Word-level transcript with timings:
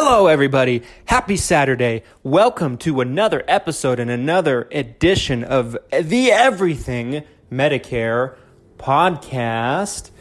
Hello, 0.00 0.28
everybody. 0.28 0.84
Happy 1.06 1.36
Saturday. 1.36 2.04
Welcome 2.22 2.78
to 2.78 3.00
another 3.00 3.42
episode 3.48 3.98
and 3.98 4.08
another 4.08 4.68
edition 4.70 5.42
of 5.42 5.76
the 5.90 6.30
Everything 6.30 7.24
Medicare 7.50 8.36
podcast. 8.78 10.12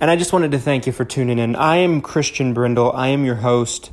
And 0.00 0.10
I 0.10 0.16
just 0.16 0.34
wanted 0.34 0.50
to 0.50 0.58
thank 0.58 0.86
you 0.86 0.92
for 0.92 1.06
tuning 1.06 1.38
in. 1.38 1.56
I 1.56 1.76
am 1.76 2.02
Christian 2.02 2.52
Brindle. 2.52 2.92
I 2.92 3.08
am 3.08 3.24
your 3.24 3.36
host, 3.36 3.90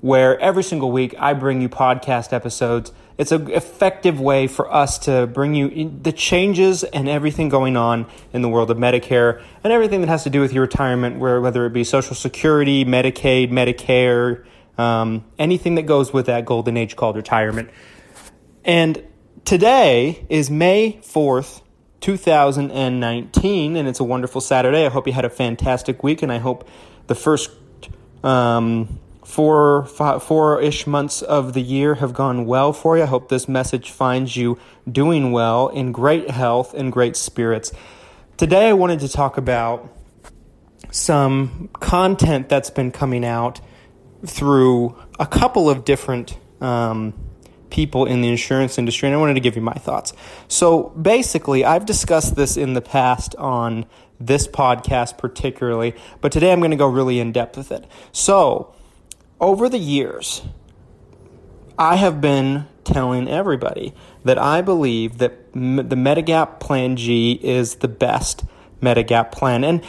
where 0.00 0.36
every 0.40 0.64
single 0.64 0.90
week 0.90 1.14
I 1.16 1.32
bring 1.32 1.62
you 1.62 1.68
podcast 1.68 2.32
episodes. 2.32 2.90
It's 3.20 3.32
an 3.32 3.50
effective 3.50 4.18
way 4.18 4.46
for 4.46 4.72
us 4.72 5.00
to 5.00 5.26
bring 5.26 5.54
you 5.54 5.90
the 6.02 6.10
changes 6.10 6.84
and 6.84 7.06
everything 7.06 7.50
going 7.50 7.76
on 7.76 8.06
in 8.32 8.40
the 8.40 8.48
world 8.48 8.70
of 8.70 8.78
Medicare 8.78 9.42
and 9.62 9.74
everything 9.74 10.00
that 10.00 10.06
has 10.06 10.24
to 10.24 10.30
do 10.30 10.40
with 10.40 10.54
your 10.54 10.62
retirement, 10.62 11.18
whether 11.18 11.66
it 11.66 11.74
be 11.74 11.84
Social 11.84 12.14
Security, 12.14 12.82
Medicaid, 12.86 13.50
Medicare, 13.50 14.46
um, 14.78 15.22
anything 15.38 15.74
that 15.74 15.82
goes 15.82 16.14
with 16.14 16.24
that 16.26 16.46
golden 16.46 16.78
age 16.78 16.96
called 16.96 17.14
retirement. 17.14 17.68
And 18.64 19.04
today 19.44 20.24
is 20.30 20.50
May 20.50 20.98
4th, 21.02 21.60
2019, 22.00 23.76
and 23.76 23.86
it's 23.86 24.00
a 24.00 24.04
wonderful 24.04 24.40
Saturday. 24.40 24.86
I 24.86 24.88
hope 24.88 25.06
you 25.06 25.12
had 25.12 25.26
a 25.26 25.30
fantastic 25.30 26.02
week, 26.02 26.22
and 26.22 26.32
I 26.32 26.38
hope 26.38 26.66
the 27.06 27.14
first 27.14 27.50
um, 28.24 28.98
four 29.24 29.84
four 29.84 30.60
ish 30.60 30.86
months 30.86 31.22
of 31.22 31.52
the 31.52 31.60
year 31.60 31.96
have 31.96 32.12
gone 32.14 32.46
well 32.46 32.72
for 32.72 32.96
you. 32.96 33.02
I 33.02 33.06
hope 33.06 33.28
this 33.28 33.48
message 33.48 33.90
finds 33.90 34.36
you 34.36 34.58
doing 34.90 35.32
well, 35.32 35.68
in 35.68 35.92
great 35.92 36.30
health, 36.30 36.74
and 36.74 36.92
great 36.92 37.16
spirits. 37.16 37.72
Today, 38.36 38.68
I 38.68 38.72
wanted 38.72 39.00
to 39.00 39.08
talk 39.08 39.36
about 39.36 39.94
some 40.90 41.68
content 41.74 42.48
that's 42.48 42.70
been 42.70 42.90
coming 42.90 43.24
out 43.24 43.60
through 44.26 44.96
a 45.18 45.26
couple 45.26 45.70
of 45.70 45.84
different 45.84 46.36
um, 46.60 47.14
people 47.70 48.06
in 48.06 48.22
the 48.22 48.28
insurance 48.28 48.78
industry, 48.78 49.08
and 49.08 49.14
I 49.14 49.18
wanted 49.18 49.34
to 49.34 49.40
give 49.40 49.56
you 49.56 49.62
my 49.62 49.74
thoughts. 49.74 50.12
So, 50.48 50.84
basically, 50.90 51.64
I've 51.64 51.86
discussed 51.86 52.34
this 52.34 52.56
in 52.56 52.74
the 52.74 52.80
past 52.80 53.36
on 53.36 53.86
this 54.18 54.46
podcast, 54.48 55.18
particularly, 55.18 55.94
but 56.20 56.32
today 56.32 56.52
I'm 56.52 56.60
going 56.60 56.72
to 56.72 56.76
go 56.76 56.88
really 56.88 57.20
in 57.20 57.32
depth 57.32 57.56
with 57.56 57.72
it. 57.72 57.86
So, 58.12 58.74
over 59.40 59.68
the 59.68 59.78
years, 59.78 60.42
I 61.78 61.96
have 61.96 62.20
been 62.20 62.66
telling 62.84 63.28
everybody 63.28 63.94
that 64.24 64.38
I 64.38 64.60
believe 64.60 65.18
that 65.18 65.52
the 65.52 65.96
Medigap 65.96 66.60
Plan 66.60 66.96
G 66.96 67.40
is 67.42 67.76
the 67.76 67.88
best 67.88 68.44
Medigap 68.82 69.32
plan. 69.32 69.64
And 69.64 69.82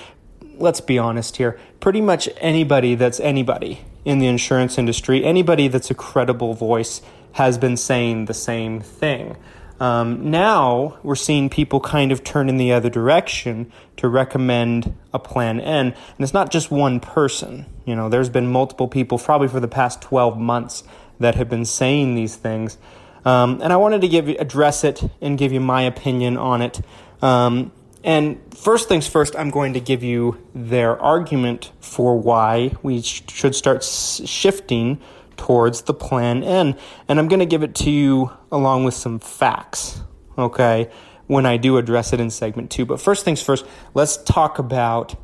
let's 0.58 0.82
be 0.82 0.98
honest 0.98 1.38
here, 1.38 1.60
pretty 1.80 2.02
much 2.02 2.30
anybody 2.38 2.96
that's 2.96 3.20
anybody 3.20 3.82
in 4.06 4.20
the 4.20 4.28
insurance 4.28 4.78
industry, 4.78 5.24
anybody 5.24 5.68
that's 5.68 5.92
a 5.92 5.96
credible 5.96 6.54
voice 6.54 7.02
has 7.34 7.58
been 7.58 7.78
saying 7.78 8.26
the 8.26 8.34
same 8.34 8.80
thing. 8.80 9.38
Um, 9.82 10.30
now 10.30 11.00
we're 11.02 11.16
seeing 11.16 11.50
people 11.50 11.80
kind 11.80 12.12
of 12.12 12.24
turn 12.24 12.50
in 12.50 12.58
the 12.58 12.72
other 12.72 12.88
direction 12.88 13.72
to 13.98 14.08
recommend 14.08 14.96
a 15.12 15.18
plan 15.18 15.60
N, 15.60 15.88
and 15.88 15.96
it's 16.20 16.36
not 16.36 16.52
just 16.52 16.70
one 16.70 17.00
person. 17.00 17.66
You 17.86 17.96
know, 17.96 18.08
there's 18.08 18.30
been 18.30 18.46
multiple 18.46 18.88
people, 18.88 19.18
probably 19.18 19.48
for 19.48 19.60
the 19.60 19.68
past 19.68 20.00
12 20.04 20.38
months, 20.38 20.84
that 21.20 21.34
have 21.34 21.50
been 21.50 21.66
saying 21.66 22.14
these 22.14 22.36
things. 22.36 22.78
Um, 23.26 23.60
and 23.64 23.74
I 23.74 23.78
wanted 23.78 24.02
to 24.02 24.08
give 24.08 24.30
you, 24.30 24.36
address 24.38 24.84
it 24.84 25.02
and 25.20 25.36
give 25.36 25.52
you 25.52 25.60
my 25.60 25.82
opinion 25.82 26.38
on 26.38 26.62
it. 26.62 26.82
Um, 27.24 27.72
and 28.04 28.40
first 28.54 28.88
things 28.88 29.08
first, 29.08 29.36
I'm 29.36 29.50
going 29.50 29.74
to 29.74 29.80
give 29.80 30.04
you 30.04 30.38
their 30.54 31.00
argument 31.02 31.72
for 31.80 32.20
why 32.20 32.76
we 32.84 33.02
sh- 33.02 33.24
should 33.30 33.56
start 33.56 33.78
s- 33.78 34.22
shifting 34.26 35.00
towards 35.42 35.82
the 35.82 35.94
plan 35.94 36.44
N. 36.44 36.78
And 37.08 37.18
I'm 37.18 37.28
going 37.28 37.40
to 37.40 37.48
give 37.48 37.64
it 37.64 37.74
to 37.76 37.90
you 37.90 38.32
along 38.52 38.84
with 38.84 38.94
some 38.94 39.18
facts, 39.18 40.00
okay, 40.38 40.92
when 41.26 41.48
I 41.48 41.58
do 41.58 41.78
address 41.78 42.14
it 42.14 42.20
in 42.20 42.30
segment 42.30 42.70
two. 42.70 42.86
But 42.86 43.02
first 43.02 43.26
things 43.26 43.42
first, 43.42 43.66
let's 43.96 44.18
talk 44.18 44.60
about 44.60 45.16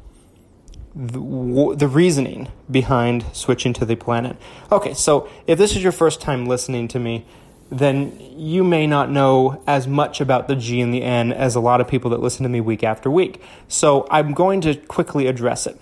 the, 0.96 1.88
reasoning 1.88 2.48
behind 2.72 3.26
switching 3.32 3.74
to 3.74 3.86
the 3.86 3.96
Plan 3.96 4.26
N. 4.26 4.38
Okay, 4.72 4.96
so 4.96 5.30
if 5.46 5.60
this 5.60 5.76
is 5.76 5.84
your 5.84 5.92
first 5.92 6.20
time 6.20 6.48
listening 6.48 6.88
to 6.88 7.00
me, 7.00 7.28
then 7.70 8.20
you 8.36 8.64
may 8.64 8.88
not 8.88 9.12
know 9.12 9.62
as 9.68 9.86
much 9.88 10.20
about 10.20 10.48
the 10.48 10.56
G 10.56 10.82
and 10.82 10.92
the 10.92 11.04
N 11.04 11.32
as 11.32 11.54
a 11.54 11.60
lot 11.60 11.80
of 11.80 11.88
people 11.88 12.10
that 12.10 12.22
listen 12.22 12.42
to 12.42 12.50
me 12.50 12.60
week 12.60 12.84
after 12.84 13.12
week. 13.12 13.40
So 13.68 14.08
I'm 14.10 14.34
going 14.34 14.62
to 14.62 14.74
quickly 14.74 15.28
address 15.28 15.68
it. 15.68 15.80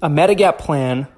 A 0.00 0.08
Medigap 0.08 0.58
plan, 0.58 1.08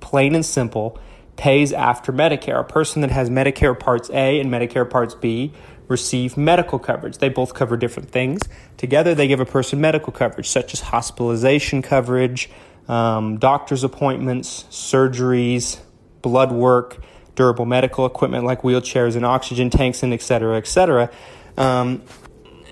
plain 0.00 0.36
and 0.36 0.46
simple, 0.46 1.00
pays 1.36 1.72
after 1.72 2.12
Medicare. 2.12 2.60
A 2.60 2.64
person 2.64 3.02
that 3.02 3.10
has 3.10 3.28
Medicare 3.30 3.78
Parts 3.78 4.10
A 4.10 4.40
and 4.40 4.50
Medicare 4.50 4.88
Parts 4.88 5.14
B 5.14 5.52
receive 5.88 6.36
medical 6.36 6.78
coverage. 6.78 7.18
They 7.18 7.28
both 7.28 7.54
cover 7.54 7.76
different 7.76 8.10
things. 8.10 8.40
Together, 8.76 9.14
they 9.14 9.28
give 9.28 9.40
a 9.40 9.44
person 9.44 9.80
medical 9.80 10.12
coverage, 10.12 10.48
such 10.48 10.72
as 10.72 10.80
hospitalization 10.80 11.82
coverage, 11.82 12.48
um, 12.88 13.38
doctor's 13.38 13.84
appointments, 13.84 14.64
surgeries, 14.70 15.80
blood 16.22 16.52
work, 16.52 17.02
durable 17.34 17.66
medical 17.66 18.06
equipment 18.06 18.44
like 18.44 18.62
wheelchairs 18.62 19.16
and 19.16 19.26
oxygen 19.26 19.68
tanks, 19.68 20.02
and 20.02 20.14
et 20.14 20.22
cetera, 20.22 20.56
et 20.56 20.66
cetera. 20.66 21.10
Um, 21.58 22.02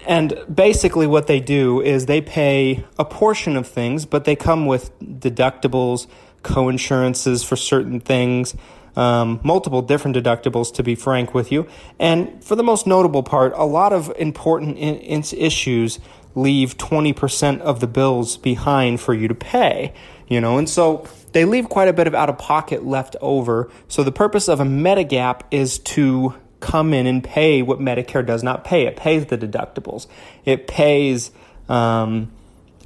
and 0.06 0.34
basically, 0.52 1.06
what 1.06 1.26
they 1.26 1.38
do 1.38 1.80
is 1.80 2.06
they 2.06 2.20
pay 2.20 2.84
a 2.98 3.04
portion 3.04 3.56
of 3.56 3.68
things, 3.68 4.06
but 4.06 4.24
they 4.24 4.36
come 4.36 4.66
with 4.66 4.98
deductibles, 5.00 6.06
co-insurances 6.42 7.42
for 7.42 7.56
certain 7.56 8.00
things, 8.00 8.54
um, 8.96 9.40
multiple 9.42 9.82
different 9.82 10.16
deductibles, 10.16 10.72
to 10.74 10.82
be 10.82 10.94
frank 10.94 11.34
with 11.34 11.50
you. 11.50 11.66
And 11.98 12.42
for 12.44 12.56
the 12.56 12.62
most 12.62 12.86
notable 12.86 13.22
part, 13.22 13.52
a 13.56 13.64
lot 13.64 13.92
of 13.92 14.12
important 14.18 14.76
in- 14.78 14.96
in 14.96 15.24
issues 15.36 15.98
leave 16.34 16.76
20% 16.78 17.60
of 17.60 17.80
the 17.80 17.86
bills 17.86 18.36
behind 18.36 19.00
for 19.00 19.14
you 19.14 19.28
to 19.28 19.34
pay, 19.34 19.92
you 20.28 20.40
know, 20.40 20.58
and 20.58 20.68
so 20.68 21.04
they 21.32 21.44
leave 21.44 21.68
quite 21.68 21.88
a 21.88 21.92
bit 21.92 22.06
of 22.06 22.14
out 22.14 22.28
of 22.28 22.38
pocket 22.38 22.86
left 22.86 23.16
over. 23.20 23.70
So 23.88 24.02
the 24.02 24.12
purpose 24.12 24.48
of 24.48 24.60
a 24.60 24.64
Medigap 24.64 25.40
is 25.50 25.78
to 25.80 26.34
come 26.60 26.94
in 26.94 27.06
and 27.06 27.22
pay 27.22 27.60
what 27.60 27.80
Medicare 27.80 28.24
does 28.24 28.42
not 28.42 28.64
pay. 28.64 28.86
It 28.86 28.96
pays 28.96 29.26
the 29.26 29.36
deductibles. 29.36 30.06
It 30.44 30.68
pays 30.68 31.32
um, 31.68 32.30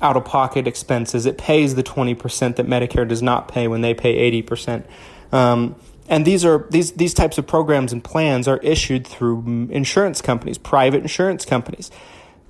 out 0.00 0.16
of 0.16 0.24
pocket 0.24 0.66
expenses. 0.66 1.26
It 1.26 1.38
pays 1.38 1.74
the 1.74 1.82
20% 1.82 2.56
that 2.56 2.66
Medicare 2.66 3.06
does 3.06 3.22
not 3.22 3.48
pay 3.48 3.68
when 3.68 3.80
they 3.80 3.94
pay 3.94 4.30
80%. 4.42 4.84
Um, 5.32 5.76
and 6.08 6.24
these 6.24 6.44
are 6.44 6.66
these 6.70 6.92
these 6.92 7.14
types 7.14 7.36
of 7.38 7.46
programs 7.46 7.92
and 7.92 8.02
plans 8.02 8.46
are 8.46 8.58
issued 8.58 9.06
through 9.06 9.68
insurance 9.70 10.22
companies, 10.22 10.58
private 10.58 11.02
insurance 11.02 11.44
companies. 11.44 11.90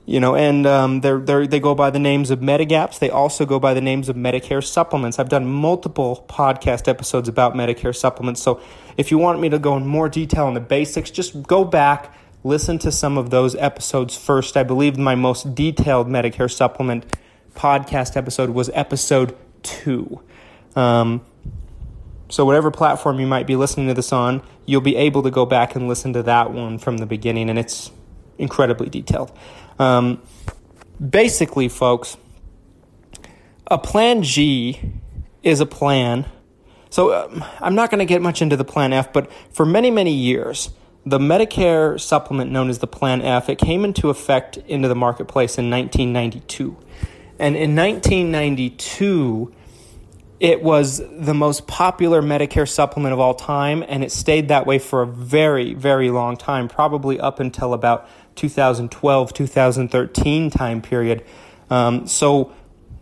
You 0.08 0.20
know, 0.20 0.36
and 0.36 0.64
um, 0.68 1.00
they're, 1.00 1.18
they're, 1.18 1.48
they 1.48 1.58
go 1.58 1.74
by 1.74 1.90
the 1.90 1.98
names 1.98 2.30
of 2.30 2.38
Medigaps. 2.38 3.00
They 3.00 3.10
also 3.10 3.44
go 3.44 3.58
by 3.58 3.74
the 3.74 3.80
names 3.80 4.08
of 4.08 4.14
Medicare 4.14 4.64
supplements. 4.64 5.18
I've 5.18 5.28
done 5.28 5.50
multiple 5.50 6.24
podcast 6.28 6.86
episodes 6.86 7.28
about 7.28 7.54
Medicare 7.54 7.94
supplements. 7.94 8.40
So 8.40 8.60
if 8.96 9.10
you 9.10 9.18
want 9.18 9.40
me 9.40 9.48
to 9.48 9.58
go 9.58 9.76
in 9.76 9.84
more 9.84 10.08
detail 10.08 10.46
on 10.46 10.54
the 10.54 10.60
basics, 10.60 11.10
just 11.10 11.42
go 11.42 11.64
back, 11.64 12.14
listen 12.44 12.78
to 12.78 12.92
some 12.92 13.18
of 13.18 13.30
those 13.30 13.56
episodes 13.56 14.16
first. 14.16 14.56
I 14.56 14.62
believe 14.62 14.96
my 14.96 15.16
most 15.16 15.56
detailed 15.56 16.06
Medicare 16.06 16.52
supplement 16.52 17.04
podcast 17.56 18.16
episode 18.16 18.50
was 18.50 18.70
episode 18.74 19.36
two. 19.62 20.20
Um, 20.74 21.22
so, 22.28 22.44
whatever 22.44 22.70
platform 22.70 23.20
you 23.20 23.26
might 23.26 23.46
be 23.46 23.56
listening 23.56 23.86
to 23.88 23.94
this 23.94 24.12
on, 24.12 24.42
you'll 24.64 24.80
be 24.80 24.96
able 24.96 25.22
to 25.22 25.30
go 25.30 25.46
back 25.46 25.76
and 25.76 25.88
listen 25.88 26.12
to 26.14 26.22
that 26.24 26.52
one 26.52 26.78
from 26.78 26.98
the 26.98 27.06
beginning, 27.06 27.48
and 27.48 27.58
it's 27.58 27.90
incredibly 28.36 28.88
detailed. 28.88 29.30
Um, 29.78 30.22
basically, 31.08 31.68
folks, 31.68 32.16
a 33.68 33.78
Plan 33.78 34.22
G 34.22 34.80
is 35.42 35.60
a 35.60 35.66
plan. 35.66 36.26
So, 36.90 37.14
um, 37.14 37.44
I'm 37.60 37.74
not 37.74 37.90
going 37.90 38.00
to 38.00 38.04
get 38.04 38.22
much 38.22 38.42
into 38.42 38.56
the 38.56 38.64
Plan 38.64 38.92
F, 38.92 39.12
but 39.12 39.30
for 39.52 39.64
many, 39.64 39.90
many 39.90 40.12
years, 40.12 40.70
the 41.04 41.18
Medicare 41.18 42.00
supplement 42.00 42.50
known 42.50 42.68
as 42.68 42.80
the 42.80 42.88
Plan 42.88 43.22
F, 43.22 43.48
it 43.48 43.58
came 43.58 43.84
into 43.84 44.10
effect 44.10 44.56
into 44.66 44.88
the 44.88 44.96
marketplace 44.96 45.58
in 45.58 45.70
1992. 45.70 46.76
And 47.38 47.56
in 47.56 47.76
1992, 47.76 49.52
it 50.38 50.62
was 50.62 50.98
the 50.98 51.34
most 51.34 51.66
popular 51.66 52.20
Medicare 52.20 52.68
supplement 52.68 53.12
of 53.12 53.20
all 53.20 53.34
time, 53.34 53.84
and 53.88 54.04
it 54.04 54.12
stayed 54.12 54.48
that 54.48 54.66
way 54.66 54.78
for 54.78 55.02
a 55.02 55.06
very, 55.06 55.72
very 55.74 56.10
long 56.10 56.36
time, 56.36 56.68
probably 56.68 57.18
up 57.18 57.40
until 57.40 57.72
about 57.72 58.08
2012, 58.36 59.32
2013 59.32 60.50
time 60.50 60.82
period. 60.82 61.24
Um, 61.70 62.06
so, 62.06 62.52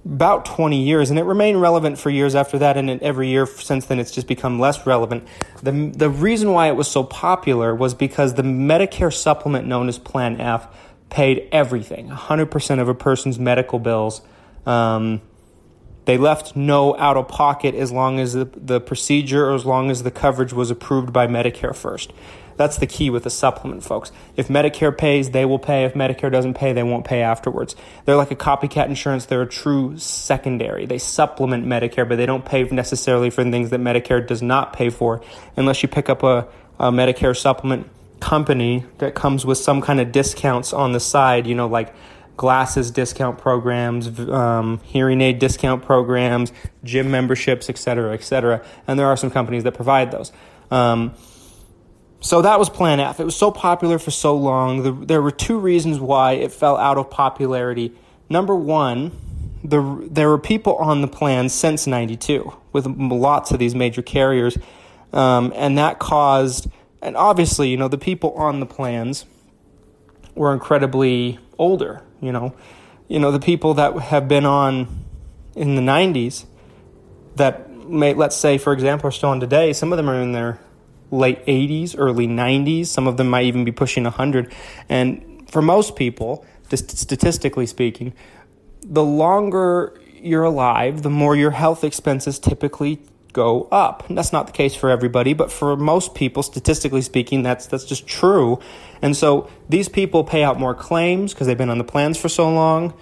about 0.04 0.44
20 0.44 0.82
years, 0.82 1.10
and 1.10 1.18
it 1.18 1.22
remained 1.22 1.60
relevant 1.60 1.98
for 1.98 2.10
years 2.10 2.34
after 2.34 2.58
that, 2.58 2.76
and 2.76 2.90
every 3.02 3.28
year 3.28 3.46
since 3.46 3.86
then 3.86 3.98
it's 3.98 4.10
just 4.10 4.26
become 4.26 4.60
less 4.60 4.86
relevant. 4.86 5.26
The, 5.62 5.72
the 5.96 6.10
reason 6.10 6.52
why 6.52 6.68
it 6.68 6.76
was 6.76 6.88
so 6.88 7.02
popular 7.02 7.74
was 7.74 7.94
because 7.94 8.34
the 8.34 8.42
Medicare 8.42 9.12
supplement 9.12 9.66
known 9.66 9.88
as 9.88 9.98
Plan 9.98 10.40
F 10.40 10.68
paid 11.10 11.48
everything 11.52 12.08
100% 12.08 12.80
of 12.80 12.88
a 12.88 12.94
person's 12.94 13.38
medical 13.38 13.78
bills. 13.78 14.22
Um, 14.66 15.20
They 16.04 16.18
left 16.18 16.54
no 16.54 16.96
out 16.98 17.16
of 17.16 17.28
pocket 17.28 17.74
as 17.74 17.90
long 17.90 18.20
as 18.20 18.34
the, 18.34 18.44
the 18.44 18.80
procedure 18.80 19.46
or 19.48 19.54
as 19.54 19.64
long 19.64 19.90
as 19.90 20.02
the 20.02 20.10
coverage 20.10 20.52
was 20.52 20.70
approved 20.70 21.12
by 21.12 21.26
Medicare 21.26 21.74
first. 21.74 22.12
That's 22.56 22.76
the 22.76 22.86
key 22.86 23.10
with 23.10 23.24
the 23.24 23.30
supplement, 23.30 23.82
folks. 23.82 24.12
If 24.36 24.48
Medicare 24.48 24.96
pays, 24.96 25.30
they 25.30 25.44
will 25.44 25.58
pay. 25.58 25.84
If 25.84 25.94
Medicare 25.94 26.30
doesn't 26.30 26.54
pay, 26.54 26.72
they 26.72 26.82
won't 26.82 27.04
pay 27.04 27.22
afterwards. 27.22 27.74
They're 28.04 28.16
like 28.16 28.30
a 28.30 28.36
copycat 28.36 28.86
insurance. 28.86 29.26
They're 29.26 29.42
a 29.42 29.48
true 29.48 29.98
secondary. 29.98 30.86
They 30.86 30.98
supplement 30.98 31.66
Medicare, 31.66 32.08
but 32.08 32.16
they 32.16 32.26
don't 32.26 32.44
pay 32.44 32.62
necessarily 32.64 33.30
for 33.30 33.42
things 33.42 33.70
that 33.70 33.80
Medicare 33.80 34.24
does 34.24 34.42
not 34.42 34.72
pay 34.72 34.90
for 34.90 35.20
unless 35.56 35.82
you 35.82 35.88
pick 35.88 36.08
up 36.08 36.22
a, 36.22 36.46
a 36.78 36.92
Medicare 36.92 37.36
supplement 37.36 37.88
company 38.20 38.84
that 38.98 39.14
comes 39.14 39.44
with 39.44 39.58
some 39.58 39.80
kind 39.80 40.00
of 40.00 40.12
discounts 40.12 40.72
on 40.72 40.92
the 40.92 41.00
side, 41.00 41.46
you 41.46 41.54
know, 41.54 41.66
like 41.66 41.94
glasses 42.36 42.90
discount 42.90 43.38
programs, 43.38 44.18
um, 44.28 44.80
hearing 44.84 45.20
aid 45.20 45.38
discount 45.38 45.84
programs, 45.84 46.52
gym 46.82 47.10
memberships, 47.10 47.70
et 47.70 47.78
cetera, 47.78 48.12
et 48.14 48.22
cetera. 48.22 48.64
And 48.86 48.98
there 48.98 49.06
are 49.06 49.16
some 49.16 49.30
companies 49.30 49.64
that 49.64 49.72
provide 49.72 50.10
those. 50.10 50.32
Um, 50.70 51.14
so 52.20 52.40
that 52.42 52.58
was 52.58 52.70
Plan 52.70 53.00
F. 53.00 53.20
It 53.20 53.24
was 53.24 53.36
so 53.36 53.50
popular 53.50 53.98
for 53.98 54.10
so 54.10 54.34
long. 54.34 54.82
The, 54.82 54.92
there 54.92 55.20
were 55.20 55.30
two 55.30 55.58
reasons 55.58 56.00
why 56.00 56.32
it 56.32 56.52
fell 56.52 56.76
out 56.76 56.96
of 56.96 57.10
popularity. 57.10 57.92
Number 58.30 58.54
one, 58.56 59.12
the, 59.62 60.08
there 60.10 60.28
were 60.28 60.38
people 60.38 60.76
on 60.76 61.02
the 61.02 61.08
plan 61.08 61.50
since 61.50 61.86
92 61.86 62.52
with 62.72 62.86
lots 62.86 63.50
of 63.50 63.58
these 63.58 63.74
major 63.74 64.02
carriers. 64.02 64.56
Um, 65.12 65.52
and 65.54 65.78
that 65.78 65.98
caused, 65.98 66.68
and 67.04 67.16
obviously, 67.16 67.68
you 67.68 67.76
know, 67.76 67.88
the 67.88 67.98
people 67.98 68.32
on 68.32 68.60
the 68.60 68.66
plans 68.66 69.26
were 70.34 70.52
incredibly 70.52 71.38
older, 71.58 72.02
you 72.20 72.32
know. 72.32 72.54
You 73.08 73.18
know, 73.18 73.30
the 73.30 73.40
people 73.40 73.74
that 73.74 73.94
have 73.98 74.26
been 74.26 74.46
on 74.46 75.04
in 75.54 75.76
the 75.76 75.82
90s 75.82 76.46
that 77.36 77.70
may, 77.86 78.14
let's 78.14 78.34
say, 78.34 78.58
for 78.58 78.72
example, 78.72 79.08
are 79.08 79.12
still 79.12 79.28
on 79.28 79.40
today, 79.40 79.72
some 79.72 79.92
of 79.92 79.98
them 79.98 80.08
are 80.08 80.20
in 80.20 80.32
their 80.32 80.58
late 81.10 81.44
80s, 81.46 81.94
early 81.96 82.26
90s. 82.26 82.86
Some 82.86 83.06
of 83.06 83.16
them 83.16 83.28
might 83.28 83.44
even 83.44 83.64
be 83.64 83.72
pushing 83.72 84.04
100. 84.04 84.52
And 84.88 85.48
for 85.50 85.62
most 85.62 85.96
people, 85.96 86.44
just 86.68 86.96
statistically 86.96 87.66
speaking, 87.66 88.14
the 88.82 89.04
longer 89.04 90.00
you're 90.20 90.44
alive, 90.44 91.02
the 91.02 91.10
more 91.10 91.36
your 91.36 91.50
health 91.50 91.84
expenses 91.84 92.38
typically 92.38 93.00
go 93.34 93.68
up. 93.70 94.08
And 94.08 94.16
that's 94.16 94.32
not 94.32 94.46
the 94.46 94.52
case 94.52 94.74
for 94.74 94.88
everybody, 94.88 95.34
but 95.34 95.52
for 95.52 95.76
most 95.76 96.14
people, 96.14 96.42
statistically 96.42 97.02
speaking, 97.02 97.42
that's 97.42 97.66
that's 97.66 97.84
just 97.84 98.06
true. 98.06 98.58
And 99.02 99.14
so 99.14 99.50
these 99.68 99.90
people 99.90 100.24
pay 100.24 100.42
out 100.42 100.58
more 100.58 100.74
claims 100.74 101.34
because 101.34 101.46
they've 101.46 101.58
been 101.58 101.68
on 101.68 101.76
the 101.76 101.84
plans 101.84 102.16
for 102.16 102.30
so 102.30 102.50
long. 102.50 102.94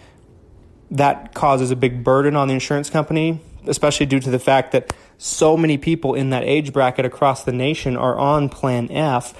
That 0.90 1.32
causes 1.32 1.70
a 1.70 1.76
big 1.76 2.02
burden 2.02 2.34
on 2.34 2.48
the 2.48 2.54
insurance 2.54 2.90
company, 2.90 3.40
especially 3.66 4.06
due 4.06 4.20
to 4.20 4.30
the 4.30 4.40
fact 4.40 4.72
that 4.72 4.92
so 5.16 5.56
many 5.56 5.78
people 5.78 6.14
in 6.14 6.30
that 6.30 6.42
age 6.42 6.72
bracket 6.72 7.04
across 7.04 7.44
the 7.44 7.52
nation 7.52 7.96
are 7.96 8.18
on 8.18 8.48
Plan 8.48 8.90
F. 8.90 9.32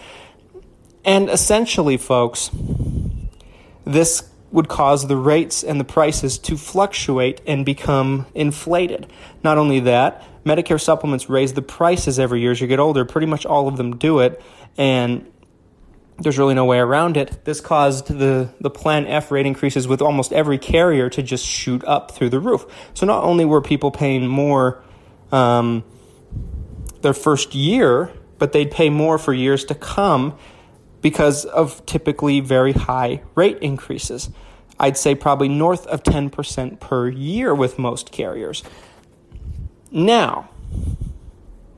And 1.05 1.29
essentially, 1.29 1.97
folks, 1.97 2.51
this 3.85 4.31
would 4.53 4.69
cause 4.69 5.09
the 5.09 5.17
rates 5.17 5.65
and 5.65 5.81
the 5.81 5.85
prices 5.85 6.39
to 6.39 6.57
fluctuate 6.57 7.41
and 7.47 7.65
become 7.65 8.27
inflated. 8.35 9.11
Not 9.43 9.59
only 9.59 9.81
that, 9.81 10.23
Medicare 10.45 10.81
supplements 10.81 11.29
raise 11.29 11.55
the 11.55 11.63
prices 11.63 12.19
every 12.19 12.41
year 12.41 12.53
as 12.53 12.61
you 12.61 12.67
get 12.67 12.79
older. 12.79 13.05
Pretty 13.05 13.27
much 13.27 13.47
all 13.47 13.67
of 13.67 13.77
them 13.77 13.97
do 13.97 14.21
it. 14.21 14.43
And 14.77 15.31
there's 16.19 16.39
really 16.39 16.55
no 16.55 16.65
way 16.65 16.79
around 16.79 17.17
it. 17.17 17.45
This 17.45 17.61
caused 17.61 18.07
the, 18.09 18.51
the 18.61 18.71
Plan 18.71 19.07
F 19.07 19.31
rate 19.31 19.47
increases 19.47 19.89
with 19.89 20.03
almost 20.03 20.33
every 20.33 20.59
carrier 20.59 21.09
to 21.11 21.23
just 21.23 21.47
shoot 21.47 21.83
up 21.85 22.11
through 22.11 22.31
the 22.31 22.41
roof. 22.41 22.67
So 22.95 23.07
not 23.07 23.25
only 23.25 23.45
were 23.45 23.61
people 23.61 23.91
paying 23.91 24.27
more 24.27 24.83
um, 25.31 25.85
their 27.01 27.15
first 27.15 27.55
year, 27.55 28.11
but 28.39 28.53
they'd 28.53 28.71
pay 28.71 28.91
more 28.91 29.19
for 29.19 29.33
years 29.33 29.65
to 29.67 29.75
come 29.75 30.37
because 31.01 31.45
of 31.45 31.85
typically 31.87 32.41
very 32.41 32.73
high 32.73 33.23
rate 33.35 33.59
increases. 33.61 34.31
I'd 34.83 34.97
say 34.97 35.15
probably 35.15 35.49
north 35.49 35.87
of 35.87 36.03
10% 36.03 36.81
per 36.81 37.09
year 37.09 37.55
with 37.55 37.79
most 37.79 38.11
carriers. 38.11 38.65
Now, 39.93 40.51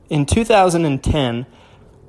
in 0.09 0.25
2010, 0.25 1.45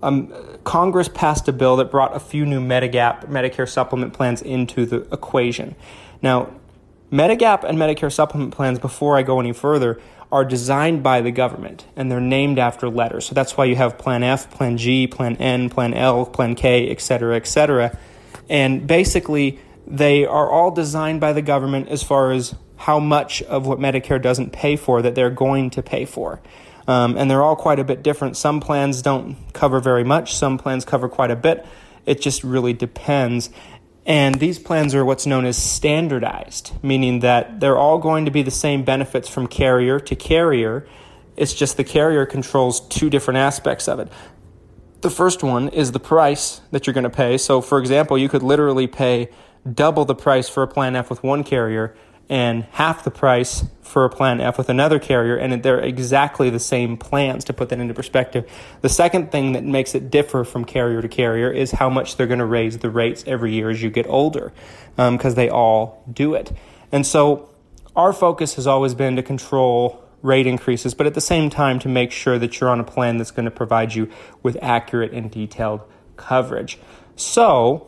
um, 0.03 0.33
Congress 0.65 1.09
passed 1.09 1.49
a 1.49 1.53
bill 1.53 1.77
that 1.77 1.91
brought 1.91 2.17
a 2.17 2.21
few 2.21 2.47
new 2.47 2.61
Medigap 2.61 3.27
Medicare 3.27 3.69
supplement 3.69 4.15
plans 4.15 4.41
into 4.41 4.87
the 4.87 5.03
equation. 5.13 5.75
Now, 6.23 6.51
Medigap 7.13 7.63
and 7.63 7.79
Medicare 7.79 8.13
supplement 8.13 8.55
plans, 8.55 8.79
before 8.79 9.19
I 9.19 9.23
go 9.23 9.39
any 9.39 9.53
further, 9.53 10.01
are 10.33 10.45
designed 10.45 11.03
by 11.03 11.21
the 11.21 11.31
government 11.31 11.85
and 11.95 12.11
they're 12.11 12.21
named 12.21 12.59
after 12.59 12.89
letters. 12.89 13.27
So 13.27 13.35
that's 13.35 13.57
why 13.57 13.67
you 13.67 13.77
have 13.77 13.99
Plan 13.99 14.23
F, 14.23 14.51
Plan 14.51 14.79
G, 14.79 15.07
Plan 15.07 15.37
N, 15.37 15.69
Plan 15.69 15.93
L, 15.93 16.25
Plan 16.25 16.55
K, 16.55 16.91
etc., 16.91 17.37
etc. 17.37 17.97
And 18.49 18.87
basically, 18.87 19.61
they 19.87 20.25
are 20.25 20.51
all 20.51 20.71
designed 20.71 21.21
by 21.21 21.33
the 21.33 21.43
government 21.43 21.89
as 21.89 22.03
far 22.03 22.33
as 22.33 22.55
how 22.77 22.99
much 22.99 23.43
of 23.43 23.67
what 23.67 23.79
Medicare 23.79 24.21
doesn't 24.21 24.53
pay 24.53 24.77
for 24.77 25.03
that 25.03 25.15
they're 25.15 25.31
going 25.31 25.71
to 25.71 25.83
pay 25.83 26.05
for. 26.05 26.41
Um, 26.89 27.17
and 27.17 27.31
they're 27.31 27.43
all 27.43 27.57
quite 27.57 27.79
a 27.79 27.85
bit 27.85 28.03
different. 28.03 28.37
Some 28.37 28.61
plans 28.61 29.03
don't 29.03 29.37
cover 29.53 29.81
very 29.81 30.05
much, 30.05 30.35
some 30.37 30.59
plans 30.59 30.85
cover 30.85 31.09
quite 31.09 31.31
a 31.31 31.37
bit. 31.37 31.67
It 32.05 32.21
just 32.21 32.45
really 32.45 32.73
depends. 32.73 33.51
And 34.05 34.37
these 34.37 34.61
plans 34.61 34.95
are 34.95 35.05
what's 35.05 35.27
known 35.27 35.45
as 35.47 35.57
standardized, 35.57 36.73
meaning 36.83 37.21
that 37.21 37.59
they're 37.59 37.77
all 37.77 37.99
going 37.99 38.27
to 38.27 38.31
be 38.31 38.43
the 38.43 38.53
same 38.53 38.85
benefits 38.85 39.29
from 39.29 39.49
carrier 39.49 39.99
to 39.99 40.15
carrier. 40.15 40.87
It's 41.37 41.53
just 41.53 41.77
the 41.77 41.83
carrier 41.83 42.25
controls 42.25 42.81
two 42.81 43.11
different 43.11 43.39
aspects 43.39 43.89
of 43.89 43.99
it. 43.99 44.13
The 45.01 45.11
first 45.11 45.43
one 45.43 45.69
is 45.69 45.91
the 45.91 46.01
price 46.01 46.61
that 46.71 46.87
you're 46.87 46.95
going 46.95 47.05
to 47.05 47.11
pay. 47.11 47.37
So, 47.37 47.61
for 47.61 47.81
example, 47.81 48.17
you 48.17 48.29
could 48.29 48.45
literally 48.45 48.87
pay 48.87 49.29
double 49.75 50.05
the 50.05 50.15
price 50.15 50.49
for 50.49 50.63
a 50.63 50.69
Plan 50.69 50.97
F 50.97 51.11
with 51.11 51.23
one 51.23 51.45
carrier 51.45 51.95
and 52.29 52.65
half 52.73 53.05
the 53.05 53.11
price 53.11 53.65
for 53.83 54.05
a 54.05 54.11
plan 54.11 54.41
F 54.41 54.59
with 54.59 54.69
another 54.69 54.99
carrier, 54.99 55.37
and 55.37 55.63
they're 55.63 55.79
exactly 55.79 56.51
the 56.51 56.59
same 56.59 56.97
plans 56.97 57.45
to 57.45 57.53
put 57.53 57.69
that 57.69 57.79
into 57.79 57.95
perspective. 57.95 58.51
The 58.81 58.89
second 58.89 59.31
thing 59.31 59.53
that 59.53 59.65
makes 59.65 59.95
it 59.95 60.11
differ 60.11 60.45
from 60.45 60.65
carrier 60.65 61.01
to 61.01 61.09
carrier 61.09 61.51
is 61.51 61.71
how 61.71 61.89
much 61.89 62.17
they're 62.17 62.27
going 62.27 62.41
to 62.41 62.47
raise 62.47 62.79
the 62.79 62.91
rates 62.91 63.23
every 63.27 63.53
year 63.53 63.71
as 63.71 63.83
you 63.83 63.91
get 63.91 64.07
older, 64.09 64.53
because 64.97 65.33
um, 65.33 65.35
they 65.35 65.49
all 65.49 66.03
do 66.13 66.35
it. 66.35 66.53
And 66.91 67.07
so 67.07 67.49
our 67.95 68.13
focus 68.13 68.55
has 68.55 68.67
always 68.67 68.95
been 68.95 69.17
to 69.17 69.23
control 69.23 70.03
rate 70.23 70.47
increases, 70.47 70.95
but 70.95 71.07
at 71.07 71.15
the 71.15 71.21
same 71.21 71.49
time 71.49 71.79
to 71.79 71.89
make 71.89 72.11
sure 72.11 72.39
that 72.39 72.61
you're 72.61 72.71
on 72.71 72.81
a 72.81 72.85
plan 72.85 73.19
that's 73.19 73.31
going 73.31 73.45
to 73.45 73.51
provide 73.51 73.95
you 73.95 74.11
with 74.43 74.59
accurate 74.61 75.13
and 75.13 75.31
detailed 75.31 75.81
coverage. 76.17 76.79
So, 77.15 77.87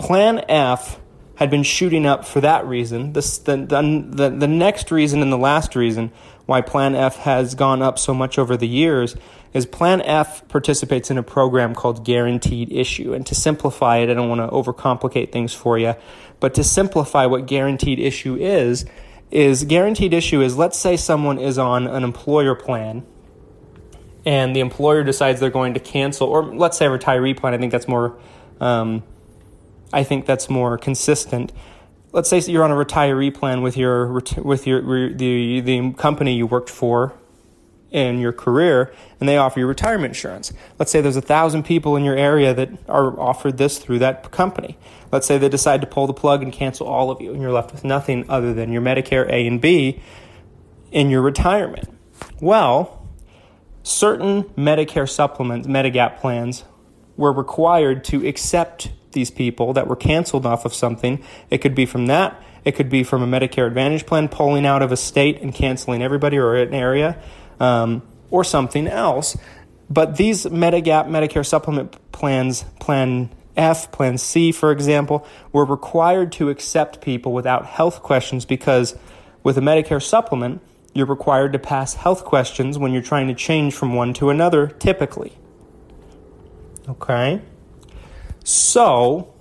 Plan 0.00 0.42
F 0.48 0.98
had 1.36 1.50
been 1.50 1.62
shooting 1.62 2.06
up 2.06 2.24
for 2.24 2.40
that 2.40 2.66
reason. 2.66 3.12
the, 3.12 3.20
the, 3.20 4.30
the 4.30 4.48
next 4.48 4.90
reason 4.90 5.20
and 5.20 5.30
the 5.30 5.38
last 5.38 5.76
reason 5.76 6.10
why 6.46 6.62
Plan 6.62 6.94
F 6.94 7.16
has 7.16 7.54
gone 7.54 7.82
up 7.82 7.98
so 7.98 8.14
much 8.14 8.38
over 8.38 8.56
the 8.56 8.66
years 8.66 9.14
is 9.52 9.66
Plan 9.66 10.00
F 10.00 10.48
participates 10.48 11.10
in 11.10 11.18
a 11.18 11.22
program 11.22 11.74
called 11.74 12.02
Guaranteed 12.04 12.72
Issue. 12.72 13.12
And 13.12 13.26
to 13.26 13.34
simplify 13.34 13.98
it, 13.98 14.08
I 14.08 14.14
don't 14.14 14.30
want 14.30 14.40
to 14.40 14.48
overcomplicate 14.48 15.32
things 15.32 15.52
for 15.52 15.78
you, 15.78 15.94
but 16.40 16.54
to 16.54 16.64
simplify 16.64 17.26
what 17.26 17.46
Guaranteed 17.46 17.98
Issue 17.98 18.36
is, 18.36 18.86
is 19.30 19.64
Guaranteed 19.64 20.14
Issue 20.14 20.40
is 20.40 20.56
let's 20.56 20.78
say 20.78 20.96
someone 20.96 21.38
is 21.38 21.58
on 21.58 21.86
an 21.86 22.04
employer 22.04 22.54
plan 22.54 23.06
and 24.24 24.56
the 24.56 24.60
employer 24.60 25.04
decides 25.04 25.40
they're 25.40 25.50
going 25.50 25.74
to 25.74 25.80
cancel, 25.80 26.26
or 26.26 26.42
let's 26.42 26.78
say 26.78 26.86
a 26.86 26.90
retiree 26.90 27.36
plan, 27.36 27.52
I 27.52 27.58
think 27.58 27.70
that's 27.70 27.88
more. 27.88 28.18
Um, 28.60 29.02
I 29.92 30.04
think 30.04 30.26
that's 30.26 30.48
more 30.48 30.78
consistent. 30.78 31.52
Let's 32.12 32.28
say 32.28 32.38
you're 32.40 32.64
on 32.64 32.70
a 32.70 32.74
retiree 32.74 33.32
plan 33.34 33.62
with 33.62 33.76
your 33.76 34.12
with 34.12 34.66
your 34.66 35.14
the 35.14 35.60
the 35.60 35.92
company 35.92 36.34
you 36.34 36.46
worked 36.46 36.70
for 36.70 37.14
in 37.90 38.20
your 38.20 38.32
career, 38.32 38.92
and 39.18 39.28
they 39.28 39.36
offer 39.36 39.60
you 39.60 39.66
retirement 39.66 40.10
insurance. 40.10 40.52
Let's 40.78 40.92
say 40.92 41.00
there's 41.00 41.16
a 41.16 41.20
thousand 41.20 41.64
people 41.64 41.96
in 41.96 42.04
your 42.04 42.16
area 42.16 42.54
that 42.54 42.70
are 42.88 43.18
offered 43.18 43.58
this 43.58 43.78
through 43.78 43.98
that 44.00 44.30
company. 44.30 44.78
Let's 45.10 45.26
say 45.26 45.38
they 45.38 45.48
decide 45.48 45.80
to 45.80 45.86
pull 45.86 46.06
the 46.06 46.12
plug 46.12 46.42
and 46.42 46.52
cancel 46.52 46.86
all 46.86 47.10
of 47.10 47.20
you, 47.20 47.32
and 47.32 47.42
you're 47.42 47.52
left 47.52 47.72
with 47.72 47.84
nothing 47.84 48.28
other 48.28 48.54
than 48.54 48.72
your 48.72 48.82
Medicare 48.82 49.28
A 49.28 49.46
and 49.46 49.60
B 49.60 50.00
in 50.92 51.10
your 51.10 51.22
retirement. 51.22 51.88
Well, 52.40 53.08
certain 53.82 54.44
Medicare 54.56 55.08
supplements, 55.08 55.66
Medigap 55.66 56.20
plans, 56.20 56.64
were 57.16 57.32
required 57.32 58.04
to 58.04 58.26
accept 58.26 58.92
these 59.12 59.30
people 59.30 59.72
that 59.72 59.86
were 59.86 59.96
canceled 59.96 60.46
off 60.46 60.64
of 60.64 60.74
something. 60.74 61.22
It 61.50 61.58
could 61.58 61.74
be 61.74 61.86
from 61.86 62.06
that. 62.06 62.40
It 62.64 62.72
could 62.72 62.90
be 62.90 63.02
from 63.02 63.22
a 63.22 63.26
Medicare 63.26 63.66
Advantage 63.66 64.06
plan 64.06 64.28
pulling 64.28 64.66
out 64.66 64.82
of 64.82 64.92
a 64.92 64.96
state 64.96 65.40
and 65.40 65.54
canceling 65.54 66.02
everybody 66.02 66.36
or 66.36 66.54
an 66.54 66.74
area, 66.74 67.20
um, 67.58 68.02
or 68.30 68.44
something 68.44 68.86
else. 68.86 69.36
But 69.88 70.16
these 70.16 70.44
Medigap 70.46 71.08
Medicare 71.08 71.44
supplement 71.44 71.96
plans, 72.12 72.64
Plan 72.78 73.30
F, 73.56 73.90
Plan 73.90 74.18
C, 74.18 74.52
for 74.52 74.70
example, 74.70 75.26
were 75.52 75.64
required 75.64 76.32
to 76.32 76.50
accept 76.50 77.00
people 77.00 77.32
without 77.32 77.66
health 77.66 78.02
questions 78.02 78.44
because 78.44 78.96
With 79.42 79.56
a 79.56 79.62
Medicare 79.62 80.02
supplement, 80.02 80.60
you're 80.92 81.06
required 81.06 81.52
to 81.54 81.58
pass 81.58 81.94
health 81.94 82.24
questions 82.24 82.76
when 82.76 82.92
you're 82.92 83.02
trying 83.02 83.28
to 83.28 83.34
change 83.34 83.74
from 83.74 83.94
one 83.94 84.12
to 84.14 84.28
another, 84.28 84.66
typically. 84.66 85.32
Okay? 86.88 87.40
So, 88.50 89.32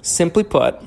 simply 0.00 0.44
put, 0.44 0.80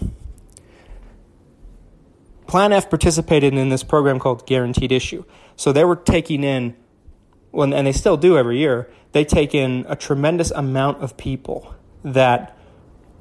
Plan 2.47 2.71
F 2.71 2.89
participated 2.89 3.53
in 3.53 3.67
this 3.67 3.83
program 3.83 4.19
called 4.19 4.47
Guaranteed 4.47 4.91
Issue. 4.91 5.25
So 5.57 5.73
they 5.73 5.83
were 5.83 5.97
taking 5.97 6.45
in, 6.45 6.77
well, 7.51 7.73
and 7.73 7.85
they 7.85 7.91
still 7.91 8.15
do 8.15 8.37
every 8.37 8.57
year, 8.57 8.89
they 9.11 9.25
take 9.25 9.53
in 9.53 9.85
a 9.89 9.97
tremendous 9.97 10.51
amount 10.51 11.03
of 11.03 11.17
people 11.17 11.75
that 12.05 12.57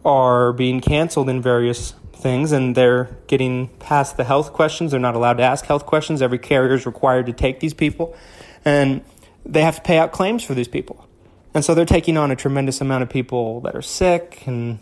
are 0.04 0.52
being 0.52 0.80
canceled 0.80 1.28
in 1.28 1.42
various 1.42 1.94
things 2.12 2.52
and 2.52 2.76
they're 2.76 3.16
getting 3.26 3.66
past 3.78 4.16
the 4.16 4.24
health 4.24 4.52
questions. 4.52 4.92
They're 4.92 5.00
not 5.00 5.16
allowed 5.16 5.38
to 5.38 5.42
ask 5.42 5.64
health 5.66 5.86
questions. 5.86 6.22
Every 6.22 6.38
carrier 6.38 6.74
is 6.74 6.86
required 6.86 7.26
to 7.26 7.32
take 7.32 7.58
these 7.58 7.74
people 7.74 8.16
and 8.64 9.04
they 9.44 9.62
have 9.62 9.76
to 9.76 9.82
pay 9.82 9.98
out 9.98 10.12
claims 10.12 10.44
for 10.44 10.54
these 10.54 10.68
people. 10.68 11.08
And 11.54 11.64
so 11.64 11.75
they're 11.75 11.85
taking 11.85 12.16
on 12.16 12.30
a 12.30 12.37
tremendous 12.37 12.80
amount 12.80 13.02
of 13.02 13.11
people 13.11 13.61
that 13.62 13.75
are 13.75 13.82
sick 13.82 14.47
and 14.47 14.78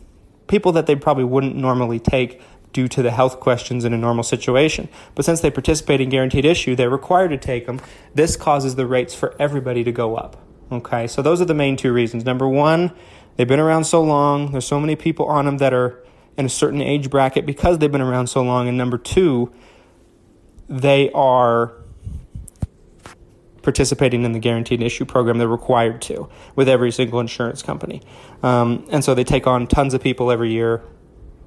people 0.47 0.73
that 0.73 0.87
they 0.87 0.95
probably 0.97 1.25
wouldn't 1.25 1.57
normally 1.57 1.99
take 1.99 2.41
due 2.73 2.87
to 2.89 3.03
the 3.03 3.11
health 3.11 3.41
questions 3.41 3.85
in 3.85 3.93
a 3.93 3.99
normal 3.99 4.23
situation. 4.23 4.89
But 5.15 5.25
since 5.25 5.41
they 5.41 5.51
participate 5.51 6.01
in 6.01 6.09
guaranteed 6.09 6.45
issue, 6.45 6.77
they're 6.77 6.91
required 6.91 7.29
to 7.29 7.39
take 7.39 7.67
them. 7.67 7.81
This 8.15 8.37
causes 8.37 8.77
the 8.77 8.87
rates 8.87 9.15
for 9.15 9.35
everybody 9.39 9.83
to 9.85 9.93
go 9.93 10.17
up. 10.17 10.37
Okay, 10.71 11.09
so 11.09 11.21
those 11.21 11.41
are 11.41 11.45
the 11.45 11.55
main 11.55 11.77
two 11.77 11.93
reasons. 11.93 12.25
Number 12.25 12.49
one, 12.49 12.93
they've 13.37 13.49
been 13.49 13.59
around 13.59 13.85
so 13.85 14.03
long, 14.03 14.53
there's 14.53 14.67
so 14.67 14.79
many 14.79 14.95
people 14.95 15.27
on 15.27 15.47
them 15.47 15.59
that 15.59 15.75
are 15.75 16.05
in 16.37 16.47
a 16.47 16.49
certain 16.49 16.81
age 16.81 17.11
bracket 17.11 17.45
because 17.45 17.79
they've 17.79 17.91
been 17.91 18.01
around 18.01 18.29
so 18.29 18.43
long. 18.43 18.69
And 18.69 18.79
number 18.79 18.97
two, 18.97 19.53
they 20.69 21.11
are 21.11 21.73
participating 23.71 24.25
in 24.25 24.33
the 24.33 24.41
guaranteed 24.41 24.83
issue 24.83 25.05
program. 25.05 25.39
They're 25.39 25.47
required 25.47 26.03
to 26.03 26.29
with 26.57 26.69
every 26.69 26.91
single 26.91 27.21
insurance 27.21 27.63
company. 27.63 28.03
Um, 28.43 28.85
and 28.91 29.05
so 29.05 29.15
they 29.15 29.23
take 29.23 29.47
on 29.47 29.69
tons 29.69 29.95
of 29.95 30.03
people 30.03 30.33
every 30.33 30.51
year 30.51 30.83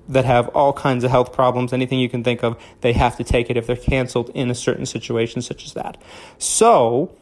that 0.07 0.23
have 0.23 0.47
all 0.49 0.71
kinds 0.71 1.03
of 1.03 1.11
health 1.11 1.33
problems, 1.33 1.73
anything 1.73 1.99
you 1.99 2.07
can 2.07 2.23
think 2.23 2.41
of, 2.41 2.57
they 2.79 2.93
have 2.93 3.17
to 3.17 3.25
take 3.25 3.49
it 3.49 3.57
if 3.57 3.67
they're 3.67 3.75
canceled 3.75 4.29
in 4.29 4.49
a 4.49 4.55
certain 4.55 4.85
situation 4.85 5.41
such 5.41 5.65
as 5.65 5.73
that. 5.73 6.01
So 6.37 7.13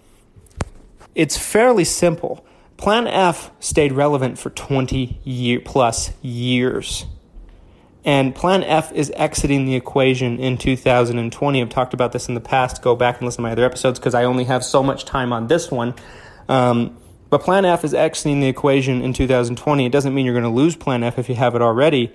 it's 1.15 1.35
fairly 1.35 1.83
simple. 1.83 2.45
Plan 2.77 3.07
F 3.07 3.49
stayed 3.59 3.93
relevant 3.93 4.37
for 4.37 4.51
20 4.51 5.19
year 5.23 5.61
plus 5.65 6.11
years. 6.21 7.07
And 8.03 8.33
Plan 8.33 8.63
F 8.63 8.91
is 8.93 9.11
exiting 9.15 9.65
the 9.65 9.75
equation 9.75 10.39
in 10.39 10.57
2020. 10.57 11.61
I've 11.61 11.69
talked 11.69 11.93
about 11.93 12.11
this 12.11 12.27
in 12.27 12.33
the 12.33 12.41
past. 12.41 12.81
Go 12.81 12.95
back 12.95 13.17
and 13.17 13.25
listen 13.25 13.37
to 13.37 13.41
my 13.43 13.51
other 13.51 13.63
episodes 13.63 13.99
because 13.99 14.15
I 14.15 14.23
only 14.23 14.45
have 14.45 14.63
so 14.63 14.81
much 14.81 15.05
time 15.05 15.31
on 15.31 15.47
this 15.47 15.69
one. 15.69 15.93
Um, 16.49 16.97
but 17.29 17.41
Plan 17.41 17.63
F 17.63 17.85
is 17.85 17.93
exiting 17.93 18.39
the 18.39 18.47
equation 18.47 19.01
in 19.01 19.13
2020. 19.13 19.85
It 19.85 19.91
doesn't 19.91 20.13
mean 20.13 20.25
you're 20.25 20.33
going 20.33 20.43
to 20.43 20.49
lose 20.49 20.75
Plan 20.75 21.03
F 21.03 21.19
if 21.19 21.29
you 21.29 21.35
have 21.35 21.55
it 21.55 21.61
already. 21.61 22.11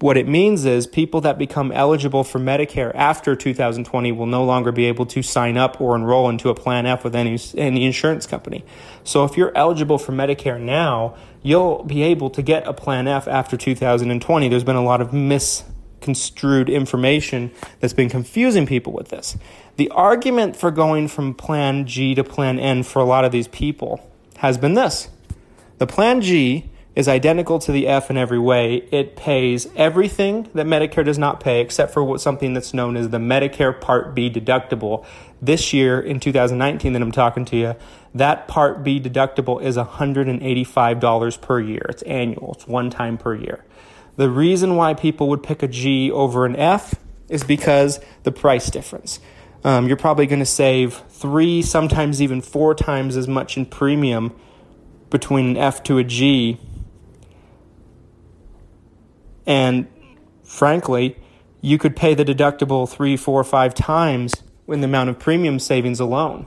What 0.00 0.16
it 0.16 0.26
means 0.26 0.64
is 0.64 0.88
people 0.88 1.20
that 1.20 1.38
become 1.38 1.70
eligible 1.70 2.24
for 2.24 2.40
Medicare 2.40 2.92
after 2.96 3.36
2020 3.36 4.10
will 4.10 4.26
no 4.26 4.42
longer 4.42 4.72
be 4.72 4.86
able 4.86 5.06
to 5.06 5.22
sign 5.22 5.56
up 5.56 5.80
or 5.80 5.94
enroll 5.94 6.28
into 6.28 6.48
a 6.48 6.54
Plan 6.56 6.86
F 6.86 7.04
with 7.04 7.14
any, 7.14 7.38
any 7.56 7.84
insurance 7.84 8.26
company. 8.26 8.64
So 9.04 9.24
if 9.24 9.36
you're 9.36 9.56
eligible 9.56 9.98
for 9.98 10.10
Medicare 10.10 10.60
now, 10.60 11.14
you'll 11.42 11.84
be 11.84 12.02
able 12.02 12.30
to 12.30 12.42
get 12.42 12.66
a 12.66 12.72
Plan 12.72 13.06
F 13.06 13.28
after 13.28 13.56
2020. 13.56 14.48
There's 14.48 14.64
been 14.64 14.74
a 14.74 14.82
lot 14.82 15.00
of 15.00 15.12
misconstrued 15.12 16.68
information 16.68 17.52
that's 17.78 17.92
been 17.92 18.08
confusing 18.08 18.66
people 18.66 18.92
with 18.92 19.10
this. 19.10 19.36
The 19.76 19.88
argument 19.90 20.56
for 20.56 20.72
going 20.72 21.06
from 21.06 21.32
Plan 21.32 21.86
G 21.86 22.16
to 22.16 22.24
Plan 22.24 22.58
N 22.58 22.82
for 22.82 22.98
a 22.98 23.04
lot 23.04 23.24
of 23.24 23.30
these 23.30 23.46
people 23.46 24.10
has 24.38 24.58
been 24.58 24.74
this. 24.74 25.08
The 25.78 25.86
Plan 25.86 26.20
G 26.20 26.71
is 26.94 27.08
identical 27.08 27.58
to 27.58 27.72
the 27.72 27.88
F 27.88 28.10
in 28.10 28.18
every 28.18 28.38
way. 28.38 28.86
It 28.90 29.16
pays 29.16 29.66
everything 29.76 30.48
that 30.54 30.66
Medicare 30.66 31.04
does 31.04 31.18
not 31.18 31.40
pay, 31.40 31.60
except 31.60 31.92
for 31.92 32.04
what, 32.04 32.20
something 32.20 32.52
that's 32.52 32.74
known 32.74 32.96
as 32.96 33.08
the 33.08 33.18
Medicare 33.18 33.78
Part 33.78 34.14
B 34.14 34.30
deductible. 34.30 35.04
This 35.40 35.72
year, 35.72 36.00
in 36.00 36.20
2019, 36.20 36.92
that 36.92 37.02
I'm 37.02 37.12
talking 37.12 37.44
to 37.46 37.56
you, 37.56 37.74
that 38.14 38.46
Part 38.46 38.84
B 38.84 39.00
deductible 39.00 39.62
is 39.62 39.76
$185 39.76 41.40
per 41.40 41.60
year. 41.60 41.86
It's 41.88 42.02
annual, 42.02 42.52
it's 42.54 42.66
one 42.66 42.90
time 42.90 43.16
per 43.16 43.34
year. 43.34 43.64
The 44.16 44.28
reason 44.28 44.76
why 44.76 44.92
people 44.92 45.28
would 45.30 45.42
pick 45.42 45.62
a 45.62 45.68
G 45.68 46.10
over 46.10 46.44
an 46.44 46.56
F 46.56 46.94
is 47.30 47.42
because 47.42 48.00
the 48.24 48.32
price 48.32 48.68
difference. 48.70 49.18
Um, 49.64 49.88
you're 49.88 49.96
probably 49.96 50.26
going 50.26 50.40
to 50.40 50.46
save 50.46 50.94
three, 51.08 51.62
sometimes 51.62 52.20
even 52.20 52.42
four 52.42 52.74
times 52.74 53.16
as 53.16 53.26
much 53.26 53.56
in 53.56 53.64
premium 53.64 54.34
between 55.08 55.46
an 55.46 55.56
F 55.56 55.82
to 55.84 55.96
a 55.96 56.04
G 56.04 56.58
and 59.46 59.86
frankly, 60.44 61.16
you 61.60 61.78
could 61.78 61.96
pay 61.96 62.14
the 62.14 62.24
deductible 62.24 62.88
three, 62.88 63.16
four, 63.16 63.42
five 63.44 63.74
times 63.74 64.42
in 64.68 64.80
the 64.80 64.86
amount 64.86 65.10
of 65.10 65.18
premium 65.18 65.58
savings 65.58 66.00
alone. 66.00 66.46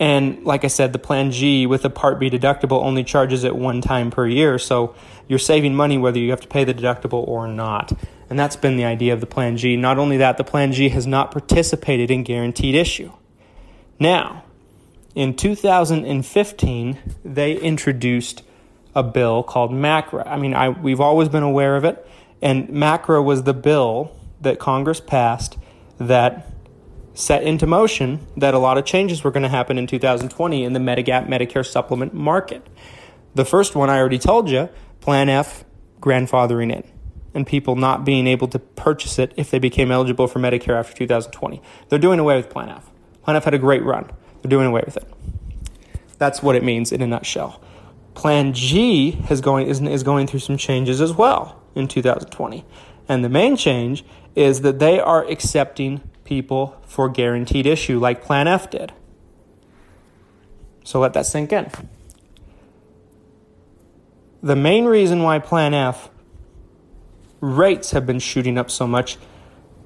And 0.00 0.44
like 0.44 0.64
I 0.64 0.68
said, 0.68 0.92
the 0.92 0.98
Plan 0.98 1.32
G 1.32 1.66
with 1.66 1.84
a 1.84 1.90
Part 1.90 2.20
B 2.20 2.30
deductible 2.30 2.82
only 2.82 3.02
charges 3.02 3.42
it 3.42 3.56
one 3.56 3.80
time 3.80 4.10
per 4.10 4.26
year. 4.28 4.58
So 4.58 4.94
you're 5.26 5.40
saving 5.40 5.74
money 5.74 5.98
whether 5.98 6.18
you 6.18 6.30
have 6.30 6.40
to 6.42 6.48
pay 6.48 6.64
the 6.64 6.74
deductible 6.74 7.26
or 7.26 7.48
not. 7.48 7.92
And 8.30 8.38
that's 8.38 8.56
been 8.56 8.76
the 8.76 8.84
idea 8.84 9.12
of 9.12 9.20
the 9.20 9.26
Plan 9.26 9.56
G. 9.56 9.76
Not 9.76 9.98
only 9.98 10.16
that, 10.18 10.36
the 10.36 10.44
Plan 10.44 10.72
G 10.72 10.90
has 10.90 11.06
not 11.06 11.32
participated 11.32 12.10
in 12.10 12.22
guaranteed 12.22 12.74
issue. 12.74 13.12
Now, 13.98 14.44
in 15.14 15.34
2015, 15.34 16.98
they 17.24 17.56
introduced 17.56 18.44
a 18.94 19.02
bill 19.02 19.42
called 19.42 19.70
MACRA. 19.70 20.26
I 20.26 20.36
mean, 20.36 20.54
I, 20.54 20.70
we've 20.70 21.00
always 21.00 21.28
been 21.28 21.42
aware 21.42 21.76
of 21.76 21.84
it, 21.84 22.06
and 22.42 22.68
MACRA 22.68 23.22
was 23.22 23.44
the 23.44 23.54
bill 23.54 24.16
that 24.40 24.58
Congress 24.58 25.00
passed 25.00 25.58
that 25.98 26.50
set 27.14 27.42
into 27.42 27.66
motion 27.66 28.24
that 28.36 28.54
a 28.54 28.58
lot 28.58 28.78
of 28.78 28.84
changes 28.84 29.24
were 29.24 29.30
going 29.30 29.42
to 29.42 29.48
happen 29.48 29.76
in 29.76 29.86
2020 29.86 30.62
in 30.64 30.72
the 30.72 30.78
Medigap 30.78 31.26
Medicare 31.26 31.66
supplement 31.66 32.14
market. 32.14 32.64
The 33.34 33.44
first 33.44 33.74
one 33.74 33.90
I 33.90 33.98
already 33.98 34.18
told 34.18 34.48
you, 34.48 34.68
Plan 35.00 35.28
F 35.28 35.64
grandfathering 36.00 36.72
in 36.72 36.84
and 37.34 37.46
people 37.46 37.76
not 37.76 38.04
being 38.04 38.26
able 38.26 38.48
to 38.48 38.58
purchase 38.58 39.18
it 39.18 39.32
if 39.36 39.50
they 39.50 39.58
became 39.58 39.90
eligible 39.90 40.26
for 40.26 40.38
Medicare 40.38 40.78
after 40.78 40.96
2020. 40.96 41.60
They're 41.88 41.98
doing 41.98 42.18
away 42.18 42.36
with 42.36 42.48
Plan 42.50 42.68
F. 42.68 42.90
Plan 43.22 43.36
F 43.36 43.44
had 43.44 43.54
a 43.54 43.58
great 43.58 43.82
run. 43.84 44.10
They're 44.42 44.50
doing 44.50 44.66
away 44.66 44.82
with 44.84 44.96
it. 44.96 45.04
That's 46.18 46.42
what 46.42 46.56
it 46.56 46.64
means 46.64 46.92
in 46.92 47.02
a 47.02 47.06
nutshell. 47.06 47.60
Plan 48.18 48.52
G 48.52 49.16
is 49.30 49.40
going, 49.40 49.68
is, 49.68 49.80
is 49.80 50.02
going 50.02 50.26
through 50.26 50.40
some 50.40 50.56
changes 50.56 51.00
as 51.00 51.12
well 51.12 51.62
in 51.76 51.86
2020. 51.86 52.64
And 53.08 53.24
the 53.24 53.28
main 53.28 53.56
change 53.56 54.04
is 54.34 54.62
that 54.62 54.80
they 54.80 54.98
are 54.98 55.24
accepting 55.26 56.00
people 56.24 56.76
for 56.84 57.08
guaranteed 57.08 57.64
issue 57.64 58.00
like 58.00 58.20
Plan 58.20 58.48
F 58.48 58.70
did. 58.70 58.92
So 60.82 60.98
let 60.98 61.12
that 61.12 61.26
sink 61.26 61.52
in. 61.52 61.70
The 64.42 64.56
main 64.56 64.86
reason 64.86 65.22
why 65.22 65.38
Plan 65.38 65.72
F 65.72 66.10
rates 67.40 67.92
have 67.92 68.04
been 68.04 68.18
shooting 68.18 68.58
up 68.58 68.68
so 68.68 68.88
much, 68.88 69.16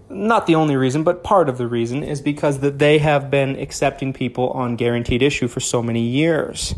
not 0.09 0.47
the 0.47 0.55
only 0.55 0.77
reason, 0.77 1.05
but 1.05 1.23
part 1.23 1.51
of 1.51 1.59
the 1.59 1.67
reason, 1.67 2.03
is 2.03 2.23
because 2.23 2.61
that 2.61 2.79
they 2.79 2.97
have 2.97 3.31
been 3.31 3.59
accepting 3.59 4.15
people 4.15 4.49
on 4.53 4.77
guaranteed 4.77 5.21
issue 5.21 5.49
for 5.49 5.61
so 5.61 5.83
many 5.83 6.01
years. 6.01 6.75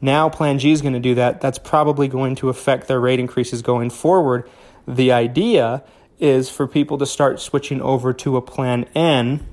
Now 0.00 0.28
Plan 0.28 0.58
G 0.58 0.72
is 0.72 0.80
going 0.80 0.94
to 0.94 1.00
do 1.00 1.14
that. 1.14 1.40
That's 1.40 1.58
probably 1.58 2.08
going 2.08 2.34
to 2.36 2.48
affect 2.48 2.88
their 2.88 3.00
rate 3.00 3.20
increases 3.20 3.62
going 3.62 3.90
forward. 3.90 4.48
The 4.88 5.12
idea 5.12 5.84
is 6.18 6.50
for 6.50 6.66
people 6.66 6.98
to 6.98 7.06
start 7.06 7.40
switching 7.40 7.80
over 7.80 8.12
to 8.12 8.36
a 8.36 8.42
Plan 8.42 8.84
N 8.94 9.46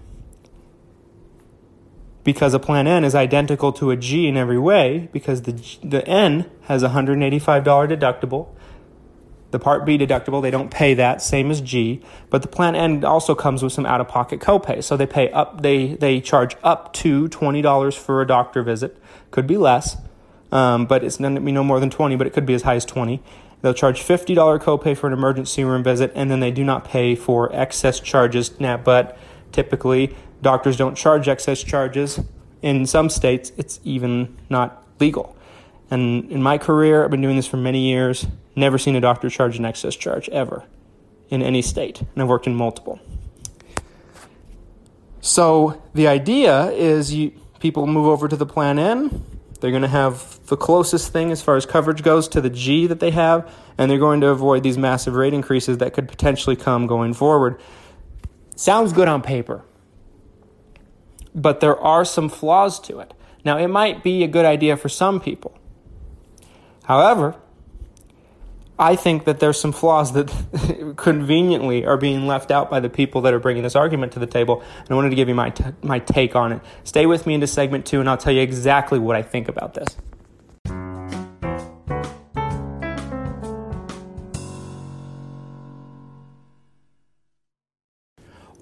because 2.23 2.53
a 2.53 2.59
Plan 2.59 2.87
N 2.87 3.03
is 3.03 3.15
identical 3.15 3.71
to 3.73 3.91
a 3.91 3.95
G 3.95 4.27
in 4.27 4.35
every 4.35 4.59
way 4.59 5.09
because 5.11 5.43
the, 5.43 5.53
the 5.83 6.05
N 6.07 6.49
has 6.63 6.83
a 6.83 6.89
$185 6.89 7.63
deductible. 7.63 8.49
The 9.51 9.59
Part 9.59 9.85
B 9.85 9.97
deductible, 9.97 10.41
they 10.41 10.51
don't 10.51 10.69
pay 10.69 10.93
that, 10.95 11.21
same 11.21 11.49
as 11.49 11.61
G, 11.61 12.01
but 12.29 12.41
the 12.41 12.49
Plan 12.49 12.75
N 12.75 13.05
also 13.05 13.33
comes 13.33 13.63
with 13.63 13.71
some 13.71 13.85
out-of-pocket 13.85 14.41
copay. 14.41 14.83
So 14.83 14.97
they 14.97 15.05
pay 15.05 15.31
up 15.31 15.61
they 15.61 15.93
they 15.95 16.19
charge 16.19 16.57
up 16.63 16.91
to 16.95 17.29
$20 17.29 17.97
for 17.97 18.21
a 18.21 18.27
doctor 18.27 18.61
visit, 18.61 18.97
could 19.31 19.47
be 19.47 19.55
less 19.55 19.95
um, 20.51 20.85
but 20.85 21.03
it's 21.03 21.17
going 21.17 21.35
to 21.35 21.41
be 21.41 21.51
no 21.51 21.63
more 21.63 21.79
than 21.79 21.89
20, 21.89 22.15
but 22.15 22.27
it 22.27 22.33
could 22.33 22.45
be 22.45 22.53
as 22.53 22.63
high 22.63 22.75
as 22.75 22.85
20. 22.85 23.21
They'll 23.61 23.73
charge 23.73 24.01
$50 24.01 24.35
copay 24.59 24.95
for 24.95 25.07
an 25.07 25.13
emergency 25.13 25.63
room 25.63 25.83
visit, 25.83 26.11
and 26.15 26.29
then 26.29 26.39
they 26.39 26.51
do 26.51 26.63
not 26.63 26.85
pay 26.85 27.15
for 27.15 27.53
excess 27.53 27.99
charges. 27.99 28.59
Now, 28.59 28.77
but 28.77 29.17
typically, 29.51 30.15
doctors 30.41 30.77
don't 30.77 30.95
charge 30.95 31.27
excess 31.27 31.63
charges. 31.63 32.19
In 32.61 32.85
some 32.85 33.09
states, 33.09 33.51
it's 33.57 33.79
even 33.83 34.37
not 34.49 34.83
legal. 34.99 35.35
And 35.89 36.29
in 36.31 36.43
my 36.43 36.57
career, 36.57 37.03
I've 37.03 37.11
been 37.11 37.21
doing 37.21 37.35
this 37.35 37.47
for 37.47 37.57
many 37.57 37.89
years, 37.89 38.27
never 38.55 38.77
seen 38.77 38.95
a 38.95 39.01
doctor 39.01 39.29
charge 39.29 39.57
an 39.57 39.65
excess 39.65 39.95
charge, 39.95 40.29
ever. 40.29 40.63
in 41.29 41.41
any 41.41 41.61
state, 41.61 41.99
and 41.99 42.23
I've 42.23 42.29
worked 42.29 42.47
in 42.47 42.55
multiple. 42.55 42.99
So 45.19 45.81
the 45.93 46.07
idea 46.07 46.67
is 46.71 47.13
you, 47.13 47.33
people 47.59 47.85
move 47.85 48.07
over 48.07 48.29
to 48.29 48.35
the 48.37 48.45
Plan 48.45 48.79
N. 48.79 49.25
They're 49.59 49.71
going 49.71 49.81
to 49.83 49.87
have 49.87 50.39
the 50.47 50.57
closest 50.57 51.11
thing 51.11 51.31
as 51.31 51.41
far 51.41 51.55
as 51.55 51.65
coverage 51.65 52.03
goes 52.03 52.27
to 52.29 52.41
the 52.41 52.49
G 52.49 52.87
that 52.87 52.99
they 52.99 53.11
have, 53.11 53.51
and 53.77 53.89
they're 53.89 53.97
going 53.97 54.21
to 54.21 54.27
avoid 54.27 54.63
these 54.63 54.77
massive 54.77 55.15
rate 55.15 55.33
increases 55.33 55.79
that 55.79 55.93
could 55.93 56.07
potentially 56.07 56.55
come 56.55 56.85
going 56.87 57.13
forward. 57.13 57.59
Sounds 58.55 58.93
good 58.93 59.07
on 59.07 59.21
paper, 59.21 59.63
but 61.33 61.59
there 61.59 61.77
are 61.79 62.05
some 62.05 62.29
flaws 62.29 62.79
to 62.81 62.99
it. 62.99 63.13
Now, 63.43 63.57
it 63.57 63.67
might 63.67 64.03
be 64.03 64.23
a 64.23 64.27
good 64.27 64.45
idea 64.45 64.77
for 64.77 64.89
some 64.89 65.19
people. 65.19 65.57
However, 66.83 67.35
I 68.79 68.95
think 68.95 69.25
that 69.25 69.39
there's 69.39 69.59
some 69.59 69.71
flaws 69.71 70.13
that 70.13 70.31
conveniently 70.97 71.85
are 71.85 71.97
being 71.97 72.27
left 72.27 72.51
out 72.51 72.69
by 72.69 72.79
the 72.79 72.89
people 72.89 73.21
that 73.21 73.33
are 73.33 73.39
bringing 73.39 73.63
this 73.63 73.75
argument 73.75 74.11
to 74.13 74.19
the 74.19 74.27
table, 74.27 74.61
and 74.79 74.91
I 74.91 74.93
wanted 74.93 75.09
to 75.09 75.15
give 75.15 75.27
you 75.27 75.33
my, 75.33 75.49
t- 75.49 75.63
my 75.81 75.97
take 75.97 76.35
on 76.35 76.51
it. 76.51 76.61
Stay 76.83 77.07
with 77.07 77.25
me 77.25 77.33
into 77.33 77.47
segment 77.47 77.87
two, 77.87 77.99
and 77.99 78.07
I'll 78.07 78.17
tell 78.17 78.33
you 78.33 78.41
exactly 78.41 78.99
what 78.99 79.15
I 79.15 79.23
think 79.23 79.47
about 79.47 79.73
this. 79.73 79.97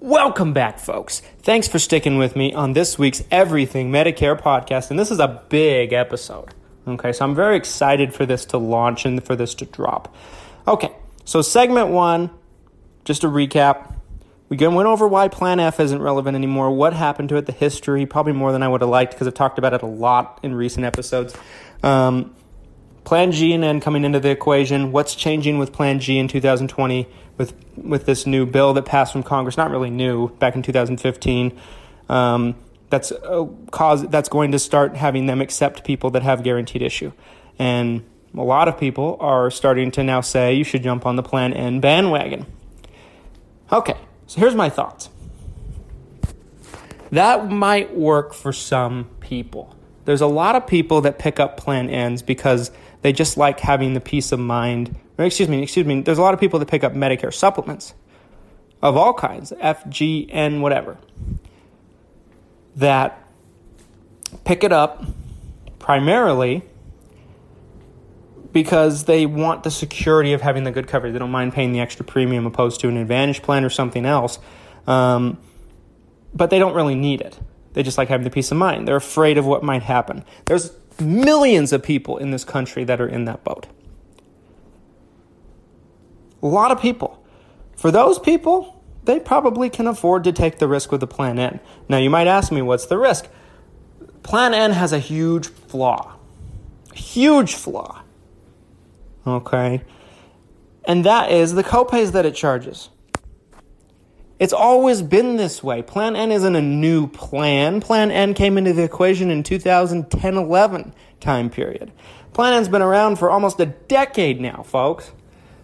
Welcome 0.00 0.54
back, 0.54 0.78
folks. 0.78 1.20
Thanks 1.40 1.68
for 1.68 1.78
sticking 1.78 2.16
with 2.16 2.36
me 2.36 2.54
on 2.54 2.72
this 2.72 2.98
week's 2.98 3.22
Everything 3.30 3.90
Medicare 3.90 4.40
podcast, 4.40 4.90
and 4.90 4.98
this 4.98 5.10
is 5.10 5.18
a 5.18 5.42
big 5.50 5.92
episode. 5.92 6.54
Okay, 6.86 7.12
so 7.12 7.24
I'm 7.24 7.34
very 7.34 7.56
excited 7.56 8.14
for 8.14 8.24
this 8.26 8.44
to 8.46 8.58
launch 8.58 9.04
and 9.04 9.22
for 9.24 9.34
this 9.34 9.54
to 9.56 9.64
drop. 9.64 10.14
Okay, 10.68 10.92
so 11.24 11.42
segment 11.42 11.88
one, 11.88 12.30
just 13.04 13.24
a 13.24 13.28
recap. 13.28 13.94
We 14.48 14.56
went 14.56 14.86
over 14.86 15.08
why 15.08 15.26
Plan 15.26 15.58
F 15.58 15.80
isn't 15.80 16.00
relevant 16.00 16.36
anymore, 16.36 16.70
what 16.70 16.92
happened 16.92 17.28
to 17.30 17.36
it, 17.36 17.46
the 17.46 17.52
history, 17.52 18.06
probably 18.06 18.32
more 18.32 18.52
than 18.52 18.62
I 18.62 18.68
would 18.68 18.80
have 18.80 18.90
liked 18.90 19.12
because 19.12 19.26
I've 19.26 19.34
talked 19.34 19.58
about 19.58 19.74
it 19.74 19.82
a 19.82 19.86
lot 19.86 20.38
in 20.44 20.54
recent 20.54 20.86
episodes. 20.86 21.36
Um, 21.82 22.34
Plan 23.04 23.32
G 23.32 23.52
and 23.52 23.64
N 23.64 23.80
coming 23.80 24.04
into 24.04 24.20
the 24.20 24.30
equation, 24.30 24.92
what's 24.92 25.16
changing 25.16 25.58
with 25.58 25.72
Plan 25.72 25.98
G 25.98 26.18
in 26.18 26.28
2020 26.28 27.08
with, 27.36 27.54
with 27.76 28.06
this 28.06 28.26
new 28.26 28.46
bill 28.46 28.74
that 28.74 28.84
passed 28.84 29.12
from 29.12 29.24
Congress, 29.24 29.56
not 29.56 29.70
really 29.70 29.90
new, 29.90 30.28
back 30.38 30.54
in 30.54 30.62
2015. 30.62 31.58
Um, 32.08 32.54
that's 32.90 33.10
a 33.10 33.48
cause 33.70 34.06
that's 34.08 34.28
going 34.28 34.52
to 34.52 34.58
start 34.58 34.96
having 34.96 35.26
them 35.26 35.40
accept 35.40 35.84
people 35.84 36.10
that 36.10 36.22
have 36.22 36.42
guaranteed 36.42 36.82
issue. 36.82 37.12
And 37.58 38.04
a 38.34 38.42
lot 38.42 38.68
of 38.68 38.78
people 38.78 39.16
are 39.20 39.50
starting 39.50 39.90
to 39.92 40.04
now 40.04 40.20
say 40.20 40.54
you 40.54 40.64
should 40.64 40.82
jump 40.82 41.06
on 41.06 41.16
the 41.16 41.22
Plan 41.22 41.52
N 41.52 41.80
bandwagon. 41.80 42.46
Okay, 43.72 43.96
so 44.26 44.40
here's 44.40 44.54
my 44.54 44.68
thoughts. 44.68 45.08
That 47.10 47.50
might 47.50 47.96
work 47.96 48.34
for 48.34 48.52
some 48.52 49.08
people. 49.20 49.74
There's 50.04 50.20
a 50.20 50.26
lot 50.26 50.54
of 50.54 50.66
people 50.66 51.00
that 51.02 51.18
pick 51.18 51.40
up 51.40 51.56
Plan 51.56 51.86
Ns 51.86 52.22
because 52.22 52.70
they 53.02 53.12
just 53.12 53.36
like 53.36 53.58
having 53.60 53.94
the 53.94 54.00
peace 54.00 54.30
of 54.30 54.38
mind. 54.38 54.96
Excuse 55.18 55.48
me, 55.48 55.62
excuse 55.62 55.86
me. 55.86 56.02
There's 56.02 56.18
a 56.18 56.22
lot 56.22 56.34
of 56.34 56.40
people 56.40 56.58
that 56.60 56.68
pick 56.68 56.84
up 56.84 56.92
Medicare 56.92 57.34
supplements 57.34 57.94
of 58.82 58.96
all 58.96 59.14
kinds, 59.14 59.52
F, 59.58 59.88
G, 59.88 60.28
N, 60.30 60.60
whatever 60.60 60.98
that 62.76 63.22
pick 64.44 64.62
it 64.62 64.72
up 64.72 65.04
primarily 65.78 66.62
because 68.52 69.04
they 69.04 69.26
want 69.26 69.64
the 69.64 69.70
security 69.70 70.32
of 70.32 70.40
having 70.40 70.64
the 70.64 70.70
good 70.70 70.88
coverage. 70.88 71.12
They 71.12 71.18
don't 71.18 71.30
mind 71.30 71.52
paying 71.52 71.72
the 71.72 71.80
extra 71.80 72.04
premium 72.04 72.46
opposed 72.46 72.80
to 72.80 72.88
an 72.88 72.96
advantage 72.96 73.42
plan 73.42 73.64
or 73.64 73.70
something 73.70 74.06
else. 74.06 74.38
Um, 74.86 75.38
but 76.34 76.50
they 76.50 76.58
don't 76.58 76.74
really 76.74 76.94
need 76.94 77.20
it. 77.20 77.38
They 77.72 77.82
just 77.82 77.98
like 77.98 78.08
having 78.08 78.24
the 78.24 78.30
peace 78.30 78.50
of 78.50 78.56
mind. 78.56 78.88
They're 78.88 78.96
afraid 78.96 79.36
of 79.36 79.46
what 79.46 79.62
might 79.62 79.82
happen. 79.82 80.24
There's 80.46 80.72
millions 81.00 81.72
of 81.72 81.82
people 81.82 82.16
in 82.16 82.30
this 82.30 82.44
country 82.44 82.84
that 82.84 83.00
are 83.00 83.08
in 83.08 83.26
that 83.26 83.44
boat. 83.44 83.66
A 86.42 86.46
lot 86.46 86.70
of 86.70 86.80
people. 86.80 87.22
For 87.76 87.90
those 87.90 88.18
people, 88.18 88.75
they 89.06 89.20
probably 89.20 89.70
can 89.70 89.86
afford 89.86 90.24
to 90.24 90.32
take 90.32 90.58
the 90.58 90.68
risk 90.68 90.92
with 90.92 91.00
the 91.00 91.06
Plan 91.06 91.38
N. 91.38 91.60
Now, 91.88 91.98
you 91.98 92.10
might 92.10 92.26
ask 92.26 92.52
me, 92.52 92.62
what's 92.62 92.86
the 92.86 92.98
risk? 92.98 93.28
Plan 94.22 94.52
N 94.52 94.72
has 94.72 94.92
a 94.92 94.98
huge 94.98 95.46
flaw. 95.46 96.16
Huge 96.92 97.54
flaw. 97.54 98.02
Okay? 99.26 99.82
And 100.84 101.04
that 101.04 101.30
is 101.30 101.54
the 101.54 101.64
copays 101.64 102.12
that 102.12 102.26
it 102.26 102.34
charges. 102.34 102.90
It's 104.38 104.52
always 104.52 105.00
been 105.00 105.36
this 105.36 105.62
way. 105.62 105.82
Plan 105.82 106.14
N 106.14 106.30
isn't 106.30 106.56
a 106.56 106.62
new 106.62 107.06
plan. 107.06 107.80
Plan 107.80 108.10
N 108.10 108.34
came 108.34 108.58
into 108.58 108.72
the 108.72 108.82
equation 108.82 109.30
in 109.30 109.42
2010 109.42 110.36
11 110.36 110.94
time 111.20 111.48
period. 111.48 111.90
Plan 112.34 112.52
N's 112.52 112.68
been 112.68 112.82
around 112.82 113.18
for 113.18 113.30
almost 113.30 113.58
a 113.60 113.66
decade 113.66 114.40
now, 114.40 114.62
folks. 114.62 115.12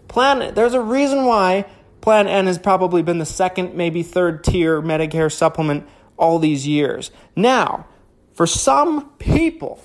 Plan 0.09 0.55
there's 0.55 0.74
a 0.74 0.81
reason 0.81 1.26
why 1.26 1.66
Plan 2.03 2.27
N 2.27 2.47
has 2.47 2.59
probably 2.59 3.01
been 3.03 3.19
the 3.19 3.25
second, 3.25 3.75
maybe 3.75 4.03
third 4.03 4.45
tier 4.45 4.83
Medicare 4.83 5.33
supplement 5.33 5.88
all 6.19 6.38
these 6.38 6.67
years. 6.67 7.11
Now, 7.35 7.87
for 8.35 8.47
some 8.47 9.09
people, 9.19 9.81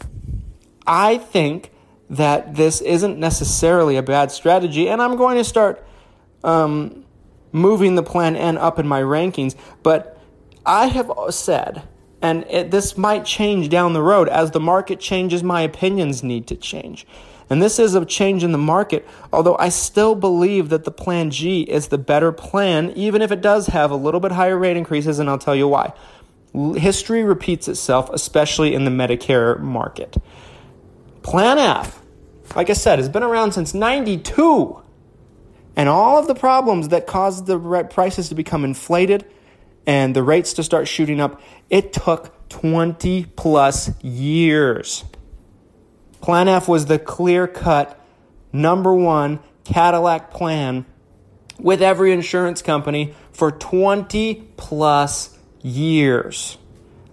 I 0.86 1.20
think 1.20 1.72
that 2.10 2.56
this 2.56 2.82
isn't 2.82 3.20
necessarily 3.20 3.98
a 3.98 4.04
bad 4.04 4.32
strategy, 4.32 4.90
and 4.90 5.02
I'm 5.02 5.16
going 5.16 5.38
to 5.38 5.44
start 5.44 5.86
um, 6.44 7.06
moving 7.52 7.96
the 7.96 8.04
Plan 8.04 8.36
N 8.36 8.58
up 8.58 8.80
in 8.80 8.88
my 8.88 9.02
rankings. 9.02 9.56
But 9.84 10.20
I 10.66 10.88
have 10.88 11.12
said, 11.30 11.84
and 12.22 12.46
it, 12.50 12.72
this 12.72 12.98
might 12.98 13.26
change 13.26 13.70
down 13.70 13.94
the 13.94 14.02
road 14.02 14.28
as 14.30 14.52
the 14.52 14.60
market 14.60 15.00
changes, 15.00 15.44
my 15.44 15.62
opinions 15.62 16.24
need 16.24 16.48
to 16.48 16.56
change. 16.56 17.06
And 17.50 17.62
this 17.62 17.80
is 17.80 17.96
a 17.96 18.06
change 18.06 18.44
in 18.44 18.52
the 18.52 18.58
market, 18.58 19.08
although 19.32 19.56
I 19.58 19.70
still 19.70 20.16
believe 20.16 20.70
that 20.70 20.84
the 20.84 20.92
Plan 20.92 21.32
G 21.32 21.62
is 21.62 21.88
the 21.88 21.98
better 21.98 22.32
plan, 22.32 22.92
even 22.92 23.22
if 23.22 23.32
it 23.32 23.42
does 23.42 23.68
have 23.68 23.90
a 23.90 23.96
little 23.96 24.20
bit 24.20 24.34
higher 24.34 24.58
rate 24.58 24.76
increases, 24.76 25.20
and 25.20 25.30
I'll 25.30 25.38
tell 25.38 25.56
you 25.56 25.68
why. 25.68 25.94
History 26.76 27.24
repeats 27.24 27.68
itself, 27.68 28.10
especially 28.10 28.74
in 28.74 28.84
the 28.84 28.92
Medicare 28.92 29.60
market. 29.60 30.18
Plan 31.22 31.58
F, 31.58 32.02
like 32.56 32.70
I 32.70 32.74
said, 32.74 33.00
has 33.00 33.08
been 33.08 33.24
around 33.24 33.54
since 33.54 33.74
92. 33.74 34.82
And 35.76 35.88
all 35.88 36.18
of 36.18 36.28
the 36.28 36.36
problems 36.36 36.90
that 36.90 37.06
caused 37.06 37.46
the 37.46 37.84
prices 37.84 38.30
to 38.30 38.36
become 38.36 38.66
inflated 38.66 39.26
and 39.88 40.16
the 40.16 40.22
rates 40.22 40.54
to 40.54 40.64
start 40.64 40.88
shooting 40.88 41.22
up, 41.22 41.42
it 41.70 41.94
took 41.94 42.50
20 42.50 43.26
plus 43.36 43.92
years. 44.04 45.06
Plan 46.22 46.50
F 46.50 46.68
was 46.68 46.86
the 46.88 47.00
clear 47.00 47.48
cut 47.48 48.00
number 48.52 48.94
one 48.94 49.40
Cadillac 49.64 50.32
plan 50.32 50.86
with 51.58 51.82
every 51.82 52.12
insurance 52.12 52.62
company 52.62 53.14
for 53.32 53.52
20 53.52 54.50
plus 54.58 55.38
years. 55.62 56.58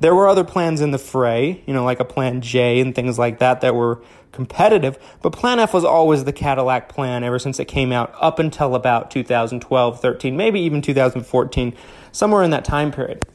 There 0.00 0.14
were 0.14 0.28
other 0.28 0.44
plans 0.44 0.80
in 0.80 0.90
the 0.90 0.98
fray, 0.98 1.62
you 1.66 1.72
know, 1.72 1.84
like 1.84 2.00
a 2.00 2.04
Plan 2.04 2.40
J 2.40 2.80
and 2.80 2.94
things 2.94 3.18
like 3.18 3.38
that 3.38 3.60
that 3.62 3.74
were 3.74 4.02
competitive, 4.32 4.98
but 5.22 5.32
Plan 5.32 5.60
F 5.60 5.72
was 5.72 5.84
always 5.84 6.24
the 6.24 6.32
Cadillac 6.32 6.88
plan 6.88 7.22
ever 7.22 7.38
since 7.38 7.60
it 7.60 7.66
came 7.66 7.92
out 7.92 8.12
up 8.20 8.38
until 8.38 8.74
about 8.74 9.10
2012, 9.10 10.00
13, 10.00 10.36
maybe 10.36 10.60
even 10.60 10.82
2014, 10.82 11.74
somewhere 12.14 12.42
in 12.44 12.50
that 12.50 12.64
time 12.64 12.92
period. 12.92 13.26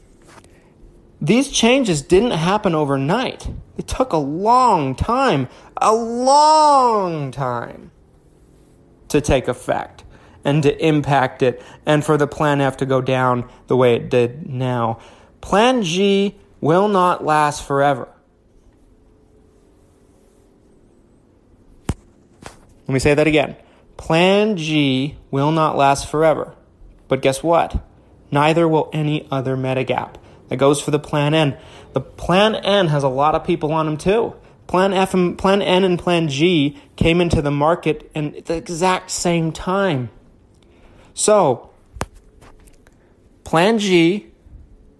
These 1.22 1.50
changes 1.50 2.02
didn't 2.02 2.32
happen 2.32 2.74
overnight. 2.74 3.50
It 3.78 3.88
took 3.88 4.14
a 4.14 4.18
long 4.18 4.96
time, 4.96 5.50
a 5.78 5.94
long 5.94 7.32
time 7.32 7.92
to 9.10 9.20
take 9.20 9.48
effect 9.50 10.06
and 10.46 10.64
to 10.64 10.86
impact 10.86 11.44
it 11.44 11.62
and 11.86 12.06
for 12.06 12.16
the 12.16 12.28
Plan 12.28 12.62
F 12.62 12.78
to 12.78 12.86
go 12.86 13.02
down 13.02 13.50
the 13.68 13.76
way 13.76 13.96
it 13.96 14.10
did 14.10 14.48
now. 14.50 15.00
Plan 15.42 15.84
G 15.84 16.38
will 16.62 16.88
not 16.88 17.26
last 17.26 17.68
forever. 17.68 18.08
Let 22.88 22.94
me 22.94 23.00
say 23.00 23.14
that 23.14 23.28
again. 23.28 23.58
Plan 23.98 24.56
G 24.56 25.18
will 25.32 25.52
not 25.52 25.76
last 25.76 26.10
forever. 26.10 26.56
But 27.10 27.22
guess 27.22 27.44
what? 27.44 27.84
Neither 28.32 28.68
will 28.68 28.90
any 28.94 29.28
other 29.32 29.56
Medigap. 29.56 30.16
That 30.50 30.58
goes 30.58 30.82
for 30.82 30.92
the 30.92 31.00
Plan 31.00 31.34
N. 31.34 31.58
The 31.94 32.02
Plan 32.02 32.56
N 32.56 32.88
has 32.88 33.04
a 33.04 33.10
lot 33.10 33.36
of 33.36 33.44
people 33.44 33.72
on 33.72 33.86
them 33.86 33.98
too. 33.98 34.36
Plan 34.68 34.94
F 34.94 35.14
and 35.14 35.38
Plan 35.38 35.62
N 35.62 35.84
and 35.84 35.98
Plan 35.98 36.28
G 36.28 36.78
came 36.96 37.22
into 37.22 37.42
the 37.42 37.52
market 37.52 38.10
at 38.16 38.46
the 38.46 38.56
exact 38.56 39.10
same 39.12 39.52
time. 39.52 40.10
So, 41.14 41.70
Plan 43.44 43.80
G 43.80 44.28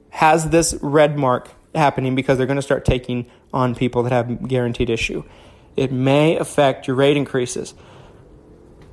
has 0.10 0.50
this 0.50 0.76
red 0.82 1.18
mark 1.18 1.50
happening 1.76 2.16
because 2.16 2.38
they're 2.38 2.48
going 2.48 2.56
to 2.56 2.64
start 2.64 2.84
taking 2.84 3.28
on 3.54 3.76
people 3.76 4.04
that 4.04 4.12
have 4.12 4.48
guaranteed 4.48 4.90
issue. 4.90 5.24
It 5.76 5.92
may 5.92 6.36
affect 6.36 6.88
your 6.88 6.96
rate 6.96 7.16
increases. 7.16 7.74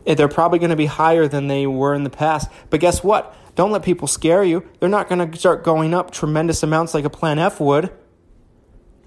Eh, 0.06 0.14
they're 0.14 0.28
probably 0.28 0.58
going 0.58 0.70
to 0.70 0.76
be 0.76 0.86
higher 0.86 1.26
than 1.26 1.48
they 1.48 1.66
were 1.66 1.94
in 1.94 2.04
the 2.04 2.10
past. 2.10 2.48
But 2.70 2.80
guess 2.80 3.02
what? 3.02 3.34
Don't 3.56 3.72
let 3.72 3.82
people 3.82 4.06
scare 4.06 4.44
you. 4.44 4.64
They're 4.78 4.88
not 4.88 5.08
going 5.08 5.30
to 5.30 5.38
start 5.38 5.64
going 5.64 5.94
up 5.94 6.10
tremendous 6.12 6.62
amounts 6.62 6.94
like 6.94 7.04
a 7.04 7.10
Plan 7.10 7.38
F 7.38 7.58
would. 7.58 7.90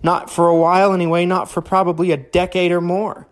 Not 0.01 0.29
for 0.29 0.47
a 0.47 0.55
while, 0.55 0.91
anyway, 0.91 1.25
not 1.25 1.49
for 1.49 1.61
probably 1.61 2.11
a 2.11 2.17
decade 2.17 2.71
or 2.71 2.81
more. 2.81 3.27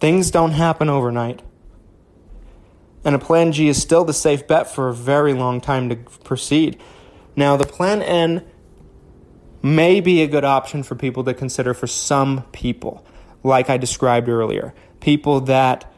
Things 0.00 0.30
don't 0.30 0.52
happen 0.52 0.88
overnight. 0.88 1.42
And 3.04 3.14
a 3.14 3.18
Plan 3.18 3.52
G 3.52 3.68
is 3.68 3.80
still 3.80 4.04
the 4.04 4.14
safe 4.14 4.46
bet 4.46 4.68
for 4.68 4.88
a 4.88 4.94
very 4.94 5.34
long 5.34 5.60
time 5.60 5.90
to 5.90 5.96
proceed. 6.24 6.80
Now, 7.36 7.56
the 7.56 7.66
Plan 7.66 8.00
N 8.00 8.42
may 9.62 10.00
be 10.00 10.22
a 10.22 10.26
good 10.26 10.44
option 10.44 10.82
for 10.82 10.94
people 10.94 11.24
to 11.24 11.34
consider 11.34 11.74
for 11.74 11.86
some 11.86 12.44
people, 12.52 13.04
like 13.42 13.68
I 13.68 13.76
described 13.76 14.28
earlier. 14.28 14.74
People 15.00 15.40
that 15.42 15.92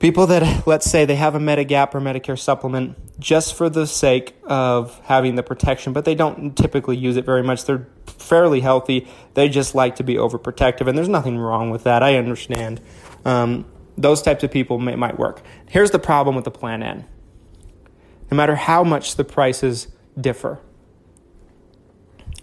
people 0.00 0.26
that 0.26 0.42
let's 0.66 0.90
say 0.90 1.04
they 1.04 1.14
have 1.14 1.36
a 1.36 1.38
Medigap 1.38 1.94
or 1.94 2.00
Medicare 2.00 2.38
supplement 2.38 2.96
just 3.20 3.54
for 3.54 3.70
the 3.70 3.86
sake 3.86 4.34
of 4.42 4.98
having 5.04 5.36
the 5.36 5.44
protection, 5.44 5.92
but 5.92 6.04
they 6.04 6.16
don't 6.16 6.56
typically 6.56 6.96
use 6.96 7.16
it 7.16 7.24
very 7.24 7.44
much. 7.44 7.64
They're 7.64 7.86
fairly 8.06 8.60
healthy. 8.60 9.06
They 9.34 9.48
just 9.48 9.74
like 9.76 9.96
to 9.96 10.02
be 10.02 10.14
overprotective, 10.14 10.88
and 10.88 10.98
there's 10.98 11.08
nothing 11.08 11.38
wrong 11.38 11.70
with 11.70 11.84
that. 11.84 12.02
I 12.02 12.16
understand. 12.16 12.80
Um, 13.24 13.66
those 13.96 14.22
types 14.22 14.42
of 14.42 14.50
people 14.50 14.78
may, 14.78 14.96
might 14.96 15.18
work. 15.18 15.42
Here's 15.68 15.90
the 15.90 15.98
problem 15.98 16.34
with 16.34 16.44
the 16.44 16.50
Plan 16.50 16.82
N. 16.82 17.04
No 18.30 18.36
matter 18.36 18.56
how 18.56 18.82
much 18.82 19.16
the 19.16 19.24
prices 19.24 19.88
differ, 20.18 20.60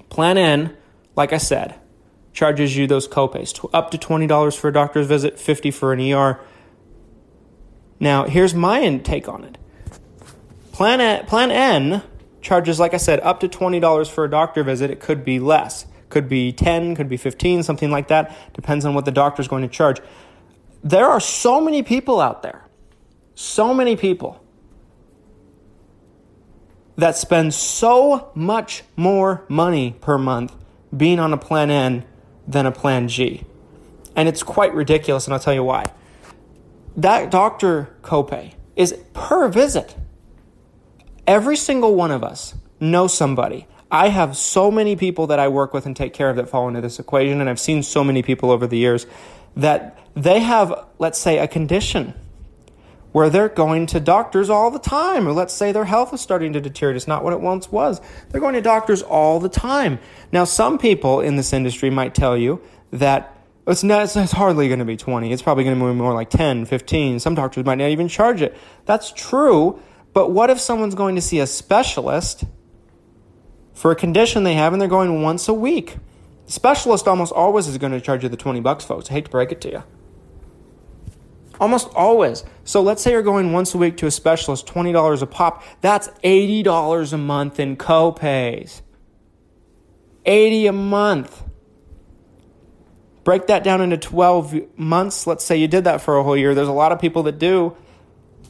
Plan 0.10 0.38
N, 0.38 0.78
like 1.16 1.34
I 1.34 1.38
said, 1.38 1.76
charges 2.34 2.78
you 2.78 2.86
those 2.86 3.08
copays 3.08 3.68
up 3.74 3.90
to 3.90 3.98
$20 3.98 4.58
for 4.58 4.68
a 4.68 4.74
doctor's 4.74 5.08
visit, 5.08 5.40
50 5.40 5.72
for 5.72 5.94
an 5.94 6.00
ER. 6.00 6.40
Now, 8.00 8.26
here's 8.26 8.54
my 8.54 8.98
take 8.98 9.28
on 9.28 9.44
it. 9.44 9.58
Plan, 10.72 11.02
a, 11.02 11.24
Plan 11.26 11.52
N 11.52 12.04
charges, 12.42 12.80
like 12.80 12.94
I 12.94 12.98
said, 12.98 13.20
up 13.22 13.40
to 13.40 13.50
$20 13.50 14.10
for 14.10 14.24
a 14.24 14.30
doctor 14.30 14.64
visit. 14.64 14.92
It 14.92 15.00
could 15.00 15.26
be 15.26 15.40
less. 15.40 15.86
Could 16.10 16.30
be 16.30 16.54
10, 16.54 16.96
could 16.96 17.10
be 17.10 17.18
15, 17.18 17.64
something 17.64 17.92
like 17.92 18.08
that. 18.08 18.36
Depends 18.54 18.86
on 18.86 18.94
what 18.94 19.06
the 19.06 19.12
doctor's 19.12 19.48
going 19.48 19.64
to 19.64 19.68
charge. 19.68 20.00
There 20.84 21.08
are 21.08 21.20
so 21.20 21.60
many 21.60 21.84
people 21.84 22.22
out 22.22 22.44
there, 22.44 22.64
so 23.36 23.74
many 23.74 23.96
people 23.96 24.42
that 26.96 27.16
spend 27.16 27.54
so 27.54 28.32
much 28.34 28.84
more 28.96 29.44
money 29.50 29.96
per 30.00 30.18
month 30.18 30.56
being 30.96 31.20
on 31.20 31.34
a 31.34 31.38
plan 31.38 31.70
N 31.70 32.06
than 32.48 32.66
a 32.66 32.72
plan 32.72 33.08
G. 33.08 33.44
And 34.16 34.28
it's 34.28 34.44
quite 34.44 34.74
ridiculous, 34.74 35.26
and 35.26 35.34
I'll 35.34 35.40
tell 35.40 35.54
you 35.54 35.64
why. 35.64 35.84
That 36.98 37.30
doctor 37.30 37.96
copay 38.02 38.54
is 38.76 38.98
per 39.14 39.48
visit. 39.48 39.96
Every 41.28 41.56
single 41.56 41.94
one 41.94 42.10
of 42.10 42.24
us 42.24 42.56
knows 42.80 43.16
somebody. 43.16 43.68
I 43.92 44.10
have 44.10 44.36
so 44.36 44.72
many 44.72 44.96
people 44.96 45.28
that 45.28 45.40
I 45.40 45.48
work 45.48 45.74
with 45.74 45.86
and 45.86 45.96
take 45.96 46.14
care 46.14 46.30
of 46.30 46.36
that 46.38 46.50
fall 46.50 46.68
into 46.68 46.82
this 46.82 47.00
equation, 47.00 47.40
and 47.40 47.50
I've 47.50 47.60
seen 47.60 47.84
so 47.84 48.04
many 48.04 48.24
people 48.24 48.52
over 48.52 48.68
the 48.68 48.78
years 48.78 49.06
that 49.56 49.98
they 50.16 50.40
have, 50.40 50.88
let's 51.00 51.20
say, 51.20 51.38
a 51.38 51.48
condition 51.48 52.14
where 53.12 53.30
they're 53.30 53.50
going 53.50 53.86
to 53.88 54.00
doctors 54.00 54.50
all 54.50 54.70
the 54.70 54.80
time, 54.80 55.28
or 55.28 55.32
let's 55.32 55.54
say 55.54 55.72
their 55.72 55.86
health 55.86 56.14
is 56.14 56.22
starting 56.22 56.54
to 56.54 56.62
deteriorate. 56.62 56.98
It's 56.98 57.08
not 57.08 57.24
what 57.24 57.34
it 57.34 57.40
once 57.40 57.72
was. 57.72 58.02
They're 58.30 58.42
going 58.42 58.56
to 58.56 58.62
doctors 58.62 59.02
all 59.02 59.40
the 59.40 59.50
time. 59.50 60.00
Now, 60.32 60.44
some 60.44 60.78
people 60.78 61.22
in 61.22 61.36
this 61.36 61.54
industry 61.54 61.90
might 61.90 62.14
tell 62.14 62.36
you 62.36 62.62
that 62.92 63.37
it's, 63.68 63.84
not, 63.84 64.16
it's 64.16 64.32
hardly 64.32 64.68
going 64.68 64.80
to 64.80 64.86
be 64.86 64.98
20. 64.98 65.32
It's 65.32 65.42
probably 65.42 65.64
going 65.64 65.78
to 65.78 65.86
be 65.86 65.94
more 65.94 66.14
like 66.14 66.30
10, 66.30 66.66
15. 66.66 67.20
Some 67.20 67.36
doctors 67.36 67.66
might 67.66 67.76
not 67.76 67.90
even 67.90 68.08
charge 68.08 68.42
it. 68.42 68.56
That's 68.86 69.12
true, 69.12 69.80
but 70.14 70.32
what 70.32 70.50
if 70.50 70.60
someone's 70.60 70.96
going 70.96 71.16
to 71.16 71.22
see 71.22 71.40
a 71.40 71.48
specialist 71.48 72.46
for 73.74 73.92
a 73.92 73.96
condition 73.96 74.44
they 74.44 74.54
have 74.54 74.74
and 74.74 74.82
they're 74.82 74.88
going 74.88 75.22
once 75.22 75.48
a 75.48 75.54
week? 75.54 75.98
The 76.46 76.54
specialist 76.54 77.08
almost 77.08 77.34
always 77.34 77.68
is 77.68 77.78
going 77.78 77.92
to 77.92 78.00
charge 78.00 78.24
you 78.24 78.30
the 78.30 78.38
20 78.38 78.62
bucks, 78.62 78.86
folks. 78.86 79.10
I 79.10 79.14
hate 79.16 79.26
to 79.26 79.32
break 79.32 79.52
it 79.52 79.60
to 79.62 79.70
you. 79.70 79.84
Almost 81.60 81.90
always. 81.94 82.46
So 82.64 82.82
let's 82.82 83.02
say 83.02 83.12
you're 83.12 83.22
going 83.22 83.52
once 83.52 83.74
a 83.74 83.78
week 83.78 83.98
to 83.98 84.06
a 84.06 84.12
specialist, 84.12 84.68
$20 84.68 85.22
a 85.22 85.26
pop. 85.26 85.64
That's 85.82 86.08
$80 86.24 87.14
a 87.14 87.18
month 87.18 87.60
in 87.60 87.76
copays. 87.76 88.82
80 90.26 90.68
a 90.68 90.72
month. 90.72 91.44
Break 93.28 93.48
that 93.48 93.64
down 93.66 93.82
into 93.82 93.98
12 93.98 94.78
months. 94.78 95.28
Let's 95.28 95.44
say 95.44 95.58
you 95.58 95.68
did 95.68 95.84
that 95.84 96.00
for 96.00 96.16
a 96.16 96.24
whole 96.24 96.38
year. 96.38 96.56
There's 96.56 96.70
a 96.70 96.72
lot 96.72 96.94
of 96.94 97.02
people 97.02 97.24
that 97.24 97.38
do. 97.38 97.76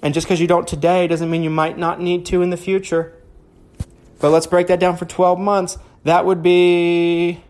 And 0.03 0.13
just 0.13 0.27
because 0.27 0.39
you 0.39 0.45
don't 0.45 0.67
today 0.67 1.07
doesn't 1.07 1.31
mean 1.31 1.41
you 1.41 1.49
might 1.49 1.79
not 1.79 1.99
need 1.99 2.27
to 2.27 2.43
in 2.43 2.51
the 2.51 2.57
future. 2.57 3.15
But 4.19 4.29
let's 4.29 4.45
break 4.45 4.67
that 4.67 4.79
down 4.79 4.95
for 4.95 5.05
12 5.05 5.39
months. 5.39 5.79
That 6.03 6.27
would 6.27 6.43
be 6.43 7.43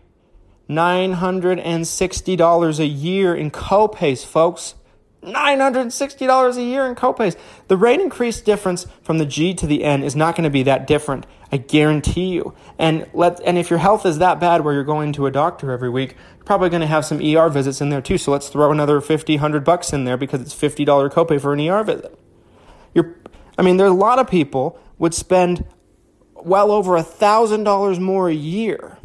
$960 0.70 2.78
a 2.78 2.86
year 2.86 3.34
in 3.34 3.50
copays, 3.50 4.24
folks. 4.24 4.74
$960 5.22 6.56
a 6.56 6.62
year 6.62 6.86
in 6.86 6.94
copays. 6.94 7.36
The 7.66 7.76
rate 7.76 8.00
increase 8.00 8.40
difference 8.40 8.86
from 9.02 9.18
the 9.18 9.26
G 9.26 9.52
to 9.54 9.66
the 9.66 9.84
N 9.84 10.02
is 10.02 10.14
not 10.14 10.36
going 10.36 10.44
to 10.44 10.50
be 10.50 10.62
that 10.64 10.86
different. 10.86 11.26
I 11.50 11.56
guarantee 11.56 12.28
you. 12.28 12.54
And 12.78 13.08
let 13.14 13.40
and 13.40 13.58
if 13.58 13.70
your 13.70 13.78
health 13.78 14.04
is 14.06 14.18
that 14.18 14.38
bad 14.38 14.62
where 14.62 14.74
you're 14.74 14.84
going 14.84 15.12
to 15.14 15.26
a 15.26 15.30
doctor 15.30 15.72
every 15.72 15.88
week, 15.88 16.14
you're 16.36 16.44
probably 16.44 16.68
going 16.68 16.82
to 16.82 16.86
have 16.86 17.04
some 17.04 17.20
ER 17.20 17.48
visits 17.48 17.80
in 17.80 17.88
there 17.88 18.02
too. 18.02 18.18
So 18.18 18.30
let's 18.30 18.48
throw 18.48 18.70
another 18.70 19.00
50, 19.00 19.34
100 19.34 19.64
bucks 19.64 19.92
in 19.92 20.04
there 20.04 20.16
because 20.16 20.40
it's 20.40 20.54
$50 20.54 20.86
copay 21.10 21.40
for 21.40 21.52
an 21.52 21.60
ER 21.60 21.82
visit. 21.82 22.18
You're, 22.94 23.16
I 23.56 23.62
mean, 23.62 23.76
there 23.76 23.86
are 23.86 23.90
a 23.90 23.94
lot 23.94 24.18
of 24.18 24.28
people 24.28 24.78
would 24.98 25.14
spend 25.14 25.64
well 26.34 26.70
over 26.70 26.96
a 26.96 27.02
thousand 27.02 27.64
dollars 27.64 27.98
more 27.98 28.28
a 28.28 28.34
year 28.34 28.98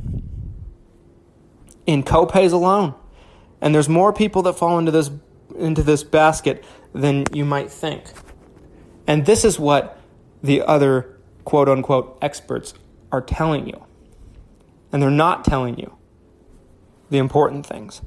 in 1.86 2.04
copays 2.04 2.52
alone, 2.52 2.93
and 3.62 3.73
there's 3.73 3.89
more 3.89 4.13
people 4.13 4.41
that 4.43 4.54
fall 4.54 4.78
into 4.78 4.91
this 4.91 5.10
into 5.58 5.84
this 5.84 6.04
basket 6.04 6.63
than 6.94 7.26
you 7.34 7.46
might 7.46 7.72
think. 7.72 8.06
And 9.08 9.26
this 9.26 9.44
is 9.44 9.60
what 9.60 10.00
the 10.42 10.62
other 10.62 11.20
quote 11.46 11.70
unquote 11.70 12.18
experts 12.22 12.74
are 13.12 13.22
telling 13.22 13.68
you. 13.68 13.84
And 14.92 15.02
they're 15.02 15.10
not 15.10 15.44
telling 15.44 15.80
you 15.80 15.96
the 17.10 17.18
important 17.18 17.66
things. 17.66 18.02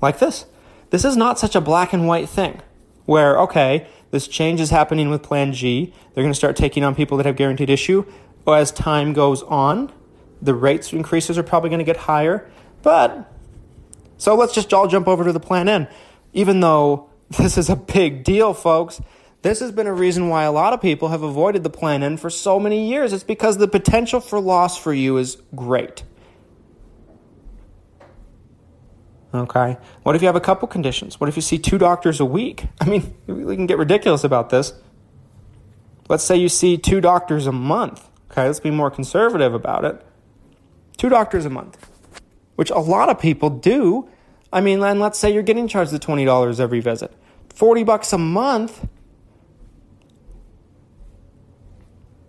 Like 0.00 0.18
this. 0.18 0.46
This 0.90 1.04
is 1.04 1.16
not 1.16 1.38
such 1.38 1.54
a 1.54 1.60
black 1.60 1.92
and 1.92 2.06
white 2.06 2.28
thing 2.28 2.60
where, 3.06 3.38
okay, 3.40 3.88
this 4.10 4.28
change 4.28 4.60
is 4.60 4.70
happening 4.70 5.10
with 5.10 5.22
Plan 5.22 5.52
G. 5.52 5.92
They're 6.14 6.22
going 6.22 6.32
to 6.32 6.38
start 6.38 6.56
taking 6.56 6.84
on 6.84 6.94
people 6.94 7.16
that 7.16 7.26
have 7.26 7.36
guaranteed 7.36 7.70
issue. 7.70 8.04
As 8.46 8.70
time 8.70 9.12
goes 9.12 9.42
on, 9.44 9.92
the 10.40 10.54
rates 10.54 10.92
increases 10.92 11.36
are 11.36 11.42
probably 11.42 11.70
going 11.70 11.80
to 11.80 11.84
get 11.84 11.96
higher. 11.96 12.48
But 12.82 13.32
so 14.16 14.34
let's 14.34 14.54
just 14.54 14.72
all 14.72 14.86
jump 14.86 15.08
over 15.08 15.24
to 15.24 15.32
the 15.32 15.40
Plan 15.40 15.68
N. 15.68 15.88
Even 16.36 16.60
though 16.60 17.08
this 17.30 17.58
is 17.58 17.68
a 17.68 17.74
big 17.74 18.22
deal, 18.22 18.54
folks, 18.54 19.00
this 19.42 19.60
has 19.60 19.72
been 19.72 19.86
a 19.86 19.92
reason 19.92 20.28
why 20.28 20.44
a 20.44 20.52
lot 20.52 20.72
of 20.72 20.80
people 20.80 21.08
have 21.08 21.22
avoided 21.22 21.64
the 21.64 21.70
Plan 21.70 22.02
N 22.02 22.16
for 22.16 22.30
so 22.30 22.60
many 22.60 22.88
years. 22.88 23.12
It's 23.12 23.24
because 23.24 23.56
the 23.56 23.66
potential 23.66 24.20
for 24.20 24.38
loss 24.38 24.78
for 24.78 24.92
you 24.92 25.16
is 25.16 25.38
great. 25.54 26.04
Okay. 29.34 29.76
What 30.02 30.14
if 30.14 30.22
you 30.22 30.26
have 30.26 30.36
a 30.36 30.40
couple 30.40 30.68
conditions? 30.68 31.20
What 31.20 31.28
if 31.28 31.36
you 31.36 31.42
see 31.42 31.58
two 31.58 31.78
doctors 31.78 32.20
a 32.20 32.24
week? 32.24 32.66
I 32.80 32.84
mean, 32.86 33.14
we 33.26 33.56
can 33.56 33.66
get 33.66 33.78
ridiculous 33.78 34.24
about 34.24 34.50
this. 34.50 34.72
Let's 36.08 36.24
say 36.24 36.36
you 36.36 36.48
see 36.48 36.76
two 36.76 37.00
doctors 37.00 37.46
a 37.46 37.52
month. 37.52 38.08
Okay, 38.30 38.46
let's 38.46 38.60
be 38.60 38.70
more 38.70 38.90
conservative 38.90 39.54
about 39.54 39.84
it. 39.84 40.04
Two 40.96 41.08
doctors 41.08 41.44
a 41.44 41.50
month, 41.50 41.88
which 42.54 42.70
a 42.70 42.78
lot 42.78 43.08
of 43.08 43.18
people 43.18 43.50
do. 43.50 44.08
I 44.56 44.62
mean, 44.62 44.82
and 44.82 45.00
let's 45.00 45.18
say 45.18 45.34
you're 45.34 45.42
getting 45.42 45.68
charged 45.68 45.92
the 45.92 45.98
$20 45.98 46.60
every 46.60 46.80
visit. 46.80 47.12
40 47.50 47.84
bucks 47.84 48.14
a 48.14 48.16
month. 48.16 48.88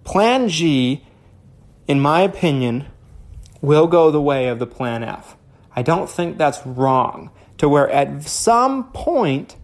Plan 0.03 0.49
G, 0.49 1.05
in 1.87 2.01
my 2.01 2.19
opinion, 2.19 2.87
will 3.61 3.87
go 3.87 4.11
the 4.11 4.21
way 4.21 4.49
of 4.49 4.59
the 4.59 4.67
Plan 4.67 5.05
F. 5.05 5.37
I 5.73 5.83
don't 5.83 6.09
think 6.09 6.37
that's 6.37 6.65
wrong. 6.65 7.31
To 7.59 7.69
where 7.69 7.89
at 7.89 8.23
some 8.23 8.91
point, 8.91 9.55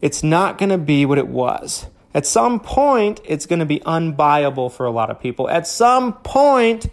it's 0.00 0.22
not 0.22 0.58
going 0.58 0.70
to 0.70 0.78
be 0.78 1.04
what 1.06 1.18
it 1.18 1.26
was. 1.26 1.86
At 2.14 2.24
some 2.24 2.60
point, 2.60 3.20
it's 3.24 3.46
going 3.46 3.58
to 3.58 3.66
be 3.66 3.80
unbuyable 3.80 4.70
for 4.70 4.86
a 4.86 4.92
lot 4.92 5.10
of 5.10 5.18
people. 5.18 5.50
At 5.50 5.66
some 5.66 6.12
point, 6.12 6.86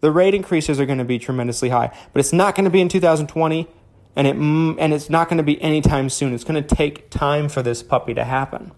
the 0.00 0.10
rate 0.10 0.34
increases 0.34 0.78
are 0.78 0.84
going 0.84 0.98
to 0.98 1.06
be 1.06 1.18
tremendously 1.18 1.70
high. 1.70 1.90
But 2.12 2.20
it's 2.20 2.34
not 2.34 2.54
going 2.54 2.64
to 2.64 2.70
be 2.70 2.82
in 2.82 2.90
2020, 2.90 3.66
and, 4.18 4.26
it, 4.26 4.34
and 4.34 4.92
it's 4.92 5.08
not 5.08 5.28
going 5.28 5.36
to 5.38 5.44
be 5.44 5.62
anytime 5.62 6.10
soon. 6.10 6.34
It's 6.34 6.42
going 6.42 6.60
to 6.60 6.74
take 6.74 7.08
time 7.08 7.48
for 7.48 7.62
this 7.62 7.84
puppy 7.84 8.14
to 8.14 8.24
happen. 8.24 8.72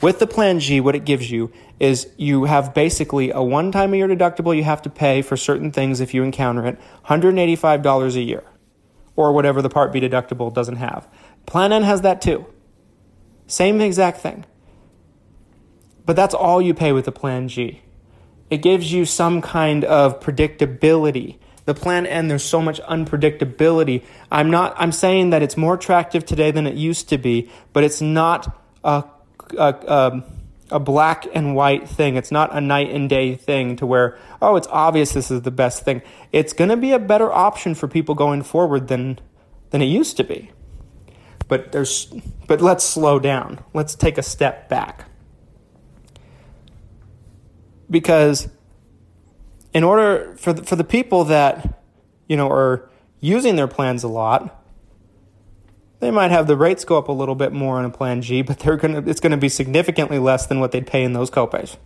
With 0.00 0.18
the 0.18 0.26
Plan 0.26 0.58
G, 0.58 0.80
what 0.80 0.96
it 0.96 1.04
gives 1.04 1.30
you 1.30 1.52
is 1.78 2.08
you 2.16 2.44
have 2.44 2.74
basically 2.74 3.30
a 3.30 3.40
one 3.40 3.70
time 3.70 3.94
a 3.94 3.96
year 3.96 4.08
deductible 4.08 4.56
you 4.56 4.64
have 4.64 4.82
to 4.82 4.90
pay 4.90 5.22
for 5.22 5.36
certain 5.36 5.70
things 5.70 6.00
if 6.00 6.12
you 6.12 6.24
encounter 6.24 6.66
it, 6.66 6.80
$185 7.06 8.16
a 8.16 8.20
year. 8.20 8.42
or 9.14 9.32
whatever 9.32 9.62
the 9.62 9.68
Part 9.68 9.92
B 9.92 10.00
deductible 10.00 10.52
doesn't 10.52 10.76
have. 10.76 11.08
Plan 11.46 11.72
N 11.72 11.82
has 11.82 12.00
that 12.00 12.20
too. 12.20 12.46
Same 13.46 13.80
exact 13.80 14.20
thing. 14.20 14.44
But 16.06 16.16
that's 16.16 16.34
all 16.34 16.60
you 16.60 16.74
pay 16.74 16.92
with 16.92 17.04
the 17.04 17.12
Plan 17.12 17.46
G. 17.46 17.82
It 18.50 18.62
gives 18.62 18.92
you 18.92 19.04
some 19.04 19.40
kind 19.40 19.84
of 19.84 20.18
predictability. 20.18 21.38
The 21.64 21.74
Plan 21.74 22.06
N, 22.06 22.28
there's 22.28 22.44
so 22.44 22.60
much 22.60 22.80
unpredictability. 22.82 24.02
I'm 24.30 24.50
not. 24.50 24.74
I'm 24.76 24.92
saying 24.92 25.30
that 25.30 25.42
it's 25.42 25.56
more 25.56 25.74
attractive 25.74 26.24
today 26.24 26.50
than 26.50 26.66
it 26.66 26.74
used 26.74 27.08
to 27.10 27.18
be, 27.18 27.50
but 27.72 27.84
it's 27.84 28.00
not 28.00 28.58
a, 28.82 29.04
a, 29.56 29.74
a, 29.86 30.24
a 30.72 30.80
black 30.80 31.26
and 31.32 31.54
white 31.54 31.88
thing. 31.88 32.16
It's 32.16 32.32
not 32.32 32.54
a 32.54 32.60
night 32.60 32.90
and 32.90 33.08
day 33.08 33.36
thing 33.36 33.76
to 33.76 33.86
where 33.86 34.18
oh, 34.40 34.56
it's 34.56 34.68
obvious 34.68 35.12
this 35.12 35.30
is 35.30 35.42
the 35.42 35.52
best 35.52 35.84
thing. 35.84 36.02
It's 36.32 36.52
going 36.52 36.70
to 36.70 36.76
be 36.76 36.92
a 36.92 36.98
better 36.98 37.32
option 37.32 37.74
for 37.76 37.86
people 37.86 38.16
going 38.16 38.42
forward 38.42 38.88
than 38.88 39.20
than 39.70 39.80
it 39.82 39.86
used 39.86 40.16
to 40.16 40.24
be. 40.24 40.50
But 41.46 41.70
there's 41.70 42.06
but 42.48 42.60
let's 42.60 42.82
slow 42.82 43.20
down. 43.20 43.62
Let's 43.72 43.94
take 43.94 44.18
a 44.18 44.22
step 44.22 44.68
back 44.68 45.04
because 47.88 48.48
in 49.74 49.84
order 49.84 50.34
for 50.36 50.52
the, 50.52 50.62
for 50.62 50.76
the 50.76 50.84
people 50.84 51.24
that 51.24 51.80
you 52.28 52.36
know 52.36 52.50
are 52.50 52.88
using 53.20 53.56
their 53.56 53.68
plans 53.68 54.02
a 54.02 54.08
lot 54.08 54.62
they 56.02 56.10
might 56.10 56.32
have 56.32 56.48
the 56.48 56.56
rates 56.56 56.84
go 56.84 56.98
up 56.98 57.06
a 57.06 57.12
little 57.12 57.36
bit 57.36 57.52
more 57.52 57.78
on 57.78 57.84
a 57.84 57.90
plan 57.90 58.22
G, 58.22 58.42
but 58.42 58.58
they're 58.58 58.76
gonna 58.76 59.04
it's 59.06 59.20
gonna 59.20 59.36
be 59.36 59.48
significantly 59.48 60.18
less 60.18 60.46
than 60.46 60.58
what 60.58 60.72
they'd 60.72 60.84
pay 60.84 61.04
in 61.04 61.12
those 61.12 61.30
copays. 61.30 61.76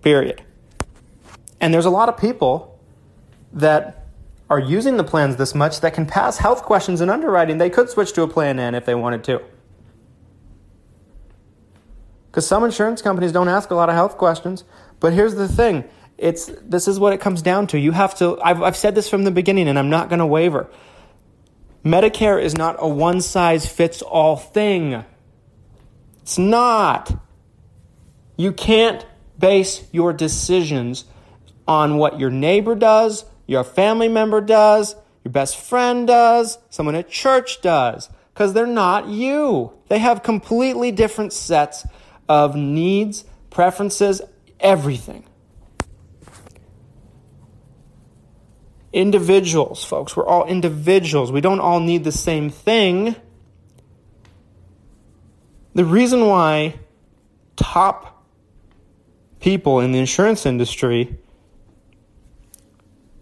Period. 0.00 0.42
And 1.60 1.74
there's 1.74 1.86
a 1.86 1.90
lot 1.90 2.08
of 2.08 2.16
people 2.16 2.78
that 3.52 4.06
are 4.48 4.60
using 4.60 4.96
the 4.96 5.02
plans 5.02 5.34
this 5.34 5.56
much 5.56 5.80
that 5.80 5.92
can 5.92 6.06
pass 6.06 6.38
health 6.38 6.62
questions 6.62 7.00
and 7.00 7.10
underwriting. 7.10 7.58
They 7.58 7.68
could 7.68 7.90
switch 7.90 8.12
to 8.12 8.22
a 8.22 8.28
plan 8.28 8.60
N 8.60 8.76
if 8.76 8.86
they 8.86 8.94
wanted 8.94 9.24
to. 9.24 9.42
Because 12.30 12.46
some 12.46 12.62
insurance 12.62 13.02
companies 13.02 13.32
don't 13.32 13.48
ask 13.48 13.72
a 13.72 13.74
lot 13.74 13.88
of 13.88 13.96
health 13.96 14.16
questions. 14.16 14.62
But 15.00 15.14
here's 15.14 15.34
the 15.34 15.48
thing 15.48 15.82
it's 16.18 16.46
this 16.62 16.88
is 16.88 16.98
what 16.98 17.12
it 17.12 17.20
comes 17.20 17.40
down 17.42 17.68
to. 17.68 17.78
You 17.78 17.92
have 17.92 18.16
to 18.16 18.38
I've, 18.42 18.62
I've 18.62 18.76
said 18.76 18.94
this 18.94 19.08
from 19.08 19.24
the 19.24 19.30
beginning 19.30 19.68
and 19.68 19.78
I'm 19.78 19.90
not 19.90 20.08
going 20.08 20.18
to 20.18 20.26
waver. 20.26 20.68
Medicare 21.84 22.42
is 22.42 22.56
not 22.56 22.76
a 22.80 22.88
one 22.88 23.20
size 23.20 23.66
fits 23.66 24.02
all 24.02 24.36
thing. 24.36 25.04
It's 26.22 26.36
not. 26.36 27.22
You 28.36 28.52
can't 28.52 29.06
base 29.38 29.86
your 29.92 30.12
decisions 30.12 31.04
on 31.66 31.96
what 31.96 32.18
your 32.18 32.30
neighbor 32.30 32.74
does, 32.74 33.24
your 33.46 33.62
family 33.62 34.08
member 34.08 34.40
does, 34.40 34.96
your 35.24 35.32
best 35.32 35.56
friend 35.56 36.06
does, 36.06 36.58
someone 36.70 36.94
at 36.94 37.08
church 37.08 37.60
does, 37.60 38.08
because 38.32 38.54
they're 38.54 38.66
not 38.66 39.08
you. 39.08 39.72
They 39.88 39.98
have 39.98 40.22
completely 40.22 40.90
different 40.90 41.32
sets 41.32 41.86
of 42.28 42.56
needs, 42.56 43.24
preferences, 43.50 44.20
everything. 44.60 45.27
Individuals, 48.92 49.84
folks. 49.84 50.16
We're 50.16 50.26
all 50.26 50.46
individuals. 50.46 51.30
We 51.30 51.40
don't 51.40 51.60
all 51.60 51.80
need 51.80 52.04
the 52.04 52.12
same 52.12 52.50
thing. 52.50 53.14
The 55.74 55.84
reason 55.84 56.26
why 56.26 56.74
top 57.56 58.24
people 59.40 59.80
in 59.80 59.92
the 59.92 59.98
insurance 59.98 60.46
industry 60.46 61.18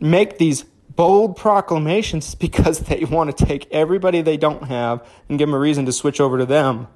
make 0.01 0.39
these 0.39 0.63
bold 0.63 1.37
proclamations 1.37 2.29
is 2.29 2.35
because 2.35 2.81
they 2.81 3.05
want 3.05 3.37
to 3.37 3.45
take 3.45 3.71
everybody 3.71 4.23
they 4.23 4.37
don't 4.37 4.65
have 4.65 5.07
and 5.29 5.39
give 5.39 5.49
them 5.49 5.55
a 5.55 5.59
reason 5.59 5.85
to 5.87 5.93
switch 5.93 6.21
over 6.21 6.39
to 6.39 6.47
them 6.47 6.89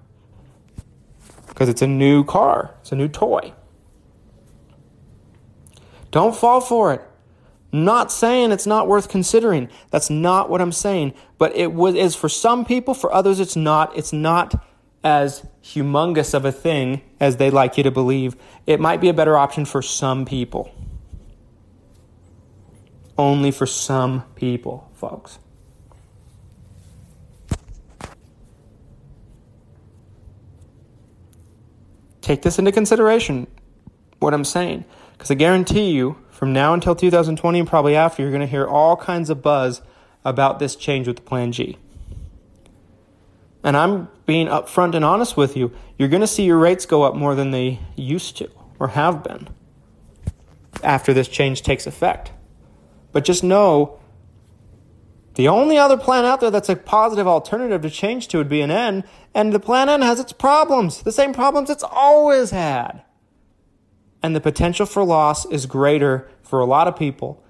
because 1.48 1.68
it's 1.68 1.82
a 1.82 1.86
new 1.86 2.24
car, 2.24 2.74
it's 2.80 2.92
a 2.92 2.96
new 2.96 3.08
toy. 3.08 3.52
Don't 6.10 6.34
fall 6.34 6.60
for 6.60 6.94
it. 6.94 7.02
Not 7.72 8.10
saying 8.10 8.52
it's 8.52 8.66
not 8.66 8.88
worth 8.88 9.08
considering. 9.08 9.68
That's 9.90 10.10
not 10.10 10.50
what 10.50 10.60
I'm 10.60 10.72
saying. 10.72 11.14
But 11.38 11.56
it 11.56 11.70
is 11.96 12.16
for 12.16 12.28
some 12.28 12.64
people, 12.64 12.94
for 12.94 13.12
others, 13.12 13.40
it's 13.40 13.56
not. 13.56 13.96
It's 13.96 14.12
not 14.12 14.64
as 15.02 15.46
humongous 15.62 16.34
of 16.34 16.44
a 16.44 16.52
thing 16.52 17.02
as 17.20 17.36
they'd 17.36 17.52
like 17.52 17.76
you 17.76 17.84
to 17.84 17.90
believe. 17.90 18.36
It 18.66 18.80
might 18.80 19.00
be 19.00 19.08
a 19.08 19.14
better 19.14 19.36
option 19.36 19.64
for 19.64 19.82
some 19.82 20.24
people. 20.24 20.74
Only 23.16 23.50
for 23.50 23.66
some 23.66 24.24
people, 24.34 24.90
folks. 24.94 25.38
take 32.30 32.42
this 32.42 32.58
into 32.60 32.70
consideration, 32.70 33.46
what 34.20 34.32
I'm 34.32 34.44
saying. 34.44 34.84
Because 35.12 35.30
I 35.30 35.34
guarantee 35.34 35.90
you, 35.90 36.16
from 36.40 36.54
now 36.54 36.72
until 36.72 36.96
2020 36.96 37.58
and 37.58 37.68
probably 37.68 37.94
after, 37.94 38.22
you're 38.22 38.30
going 38.30 38.40
to 38.40 38.46
hear 38.46 38.66
all 38.66 38.96
kinds 38.96 39.28
of 39.28 39.42
buzz 39.42 39.82
about 40.24 40.58
this 40.58 40.74
change 40.74 41.06
with 41.06 41.16
the 41.16 41.22
Plan 41.22 41.52
G. 41.52 41.76
And 43.62 43.76
I'm 43.76 44.08
being 44.24 44.46
upfront 44.46 44.94
and 44.94 45.04
honest 45.04 45.36
with 45.36 45.54
you. 45.54 45.70
You're 45.98 46.08
going 46.08 46.22
to 46.22 46.26
see 46.26 46.44
your 46.44 46.56
rates 46.56 46.86
go 46.86 47.02
up 47.02 47.14
more 47.14 47.34
than 47.34 47.50
they 47.50 47.80
used 47.94 48.38
to 48.38 48.50
or 48.78 48.88
have 48.88 49.22
been 49.22 49.48
after 50.82 51.12
this 51.12 51.28
change 51.28 51.60
takes 51.60 51.86
effect. 51.86 52.32
But 53.12 53.26
just 53.26 53.44
know 53.44 54.00
the 55.34 55.46
only 55.46 55.76
other 55.76 55.98
plan 55.98 56.24
out 56.24 56.40
there 56.40 56.50
that's 56.50 56.70
a 56.70 56.76
positive 56.76 57.26
alternative 57.26 57.82
to 57.82 57.90
change 57.90 58.28
to 58.28 58.38
would 58.38 58.48
be 58.48 58.62
an 58.62 58.70
N, 58.70 59.04
and 59.34 59.52
the 59.52 59.60
plan 59.60 59.90
N 59.90 60.00
has 60.00 60.18
its 60.18 60.32
problems, 60.32 61.02
the 61.02 61.12
same 61.12 61.34
problems 61.34 61.68
it's 61.68 61.84
always 61.84 62.50
had. 62.50 63.02
And 64.22 64.36
the 64.36 64.40
potential 64.40 64.86
for 64.86 65.02
loss 65.04 65.46
is 65.46 65.66
greater 65.66 66.28
for 66.42 66.60
a 66.60 66.66
lot 66.66 66.86
of 66.88 66.96
people 66.96 67.42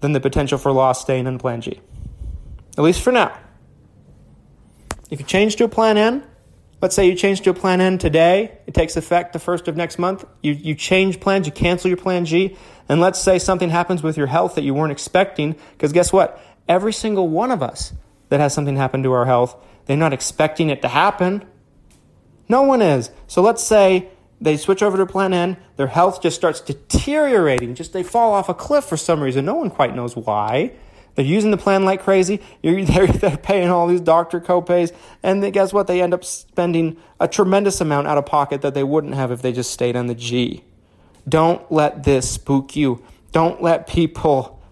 than 0.00 0.12
the 0.12 0.20
potential 0.20 0.58
for 0.58 0.72
loss 0.72 1.00
staying 1.00 1.26
in 1.26 1.38
plan 1.38 1.60
G. 1.60 1.80
At 2.76 2.84
least 2.84 3.00
for 3.00 3.12
now. 3.12 3.36
If 5.10 5.20
you 5.20 5.26
change 5.26 5.56
to 5.56 5.64
a 5.64 5.68
plan 5.68 5.96
N, 5.96 6.22
let's 6.82 6.94
say 6.94 7.06
you 7.06 7.14
change 7.14 7.40
to 7.40 7.50
a 7.50 7.54
plan 7.54 7.80
N 7.80 7.98
today, 7.98 8.58
it 8.66 8.74
takes 8.74 8.96
effect 8.96 9.32
the 9.32 9.38
first 9.38 9.68
of 9.68 9.76
next 9.76 9.98
month. 9.98 10.24
You, 10.42 10.52
you 10.52 10.74
change 10.74 11.18
plans, 11.18 11.46
you 11.46 11.52
cancel 11.52 11.88
your 11.88 11.96
plan 11.96 12.26
G, 12.26 12.56
and 12.88 13.00
let's 13.00 13.18
say 13.18 13.38
something 13.38 13.70
happens 13.70 14.02
with 14.02 14.16
your 14.16 14.26
health 14.26 14.54
that 14.54 14.64
you 14.64 14.74
weren't 14.74 14.92
expecting, 14.92 15.56
because 15.72 15.92
guess 15.92 16.12
what? 16.12 16.40
Every 16.68 16.92
single 16.92 17.28
one 17.28 17.50
of 17.50 17.62
us 17.62 17.94
that 18.28 18.38
has 18.38 18.52
something 18.52 18.76
happen 18.76 19.02
to 19.02 19.12
our 19.12 19.24
health, 19.24 19.56
they're 19.86 19.96
not 19.96 20.12
expecting 20.12 20.68
it 20.68 20.82
to 20.82 20.88
happen. 20.88 21.44
No 22.48 22.62
one 22.62 22.82
is. 22.82 23.10
So 23.26 23.40
let's 23.40 23.64
say 23.64 24.08
they 24.40 24.56
switch 24.56 24.82
over 24.82 24.96
to 24.96 25.06
plan 25.06 25.32
N, 25.32 25.56
their 25.76 25.88
health 25.88 26.22
just 26.22 26.36
starts 26.36 26.60
deteriorating, 26.60 27.74
just 27.74 27.92
they 27.92 28.02
fall 28.02 28.32
off 28.32 28.48
a 28.48 28.54
cliff 28.54 28.84
for 28.84 28.96
some 28.96 29.20
reason. 29.20 29.44
No 29.44 29.54
one 29.54 29.70
quite 29.70 29.94
knows 29.94 30.16
why. 30.16 30.72
They're 31.14 31.26
using 31.26 31.50
the 31.50 31.56
plan 31.56 31.84
like 31.84 32.02
crazy. 32.02 32.40
They're, 32.62 33.08
they're 33.08 33.36
paying 33.36 33.70
all 33.70 33.88
these 33.88 34.00
doctor 34.00 34.40
copays, 34.40 34.94
and 35.20 35.42
they, 35.42 35.50
guess 35.50 35.72
what? 35.72 35.88
They 35.88 36.00
end 36.00 36.14
up 36.14 36.24
spending 36.24 36.96
a 37.18 37.26
tremendous 37.26 37.80
amount 37.80 38.06
out 38.06 38.18
of 38.18 38.26
pocket 38.26 38.62
that 38.62 38.74
they 38.74 38.84
wouldn't 38.84 39.14
have 39.14 39.32
if 39.32 39.42
they 39.42 39.50
just 39.50 39.72
stayed 39.72 39.96
on 39.96 40.06
the 40.06 40.14
G. 40.14 40.62
Don't 41.28 41.72
let 41.72 42.04
this 42.04 42.30
spook 42.30 42.76
you. 42.76 43.02
Don't 43.32 43.60
let 43.60 43.88
people 43.88 44.62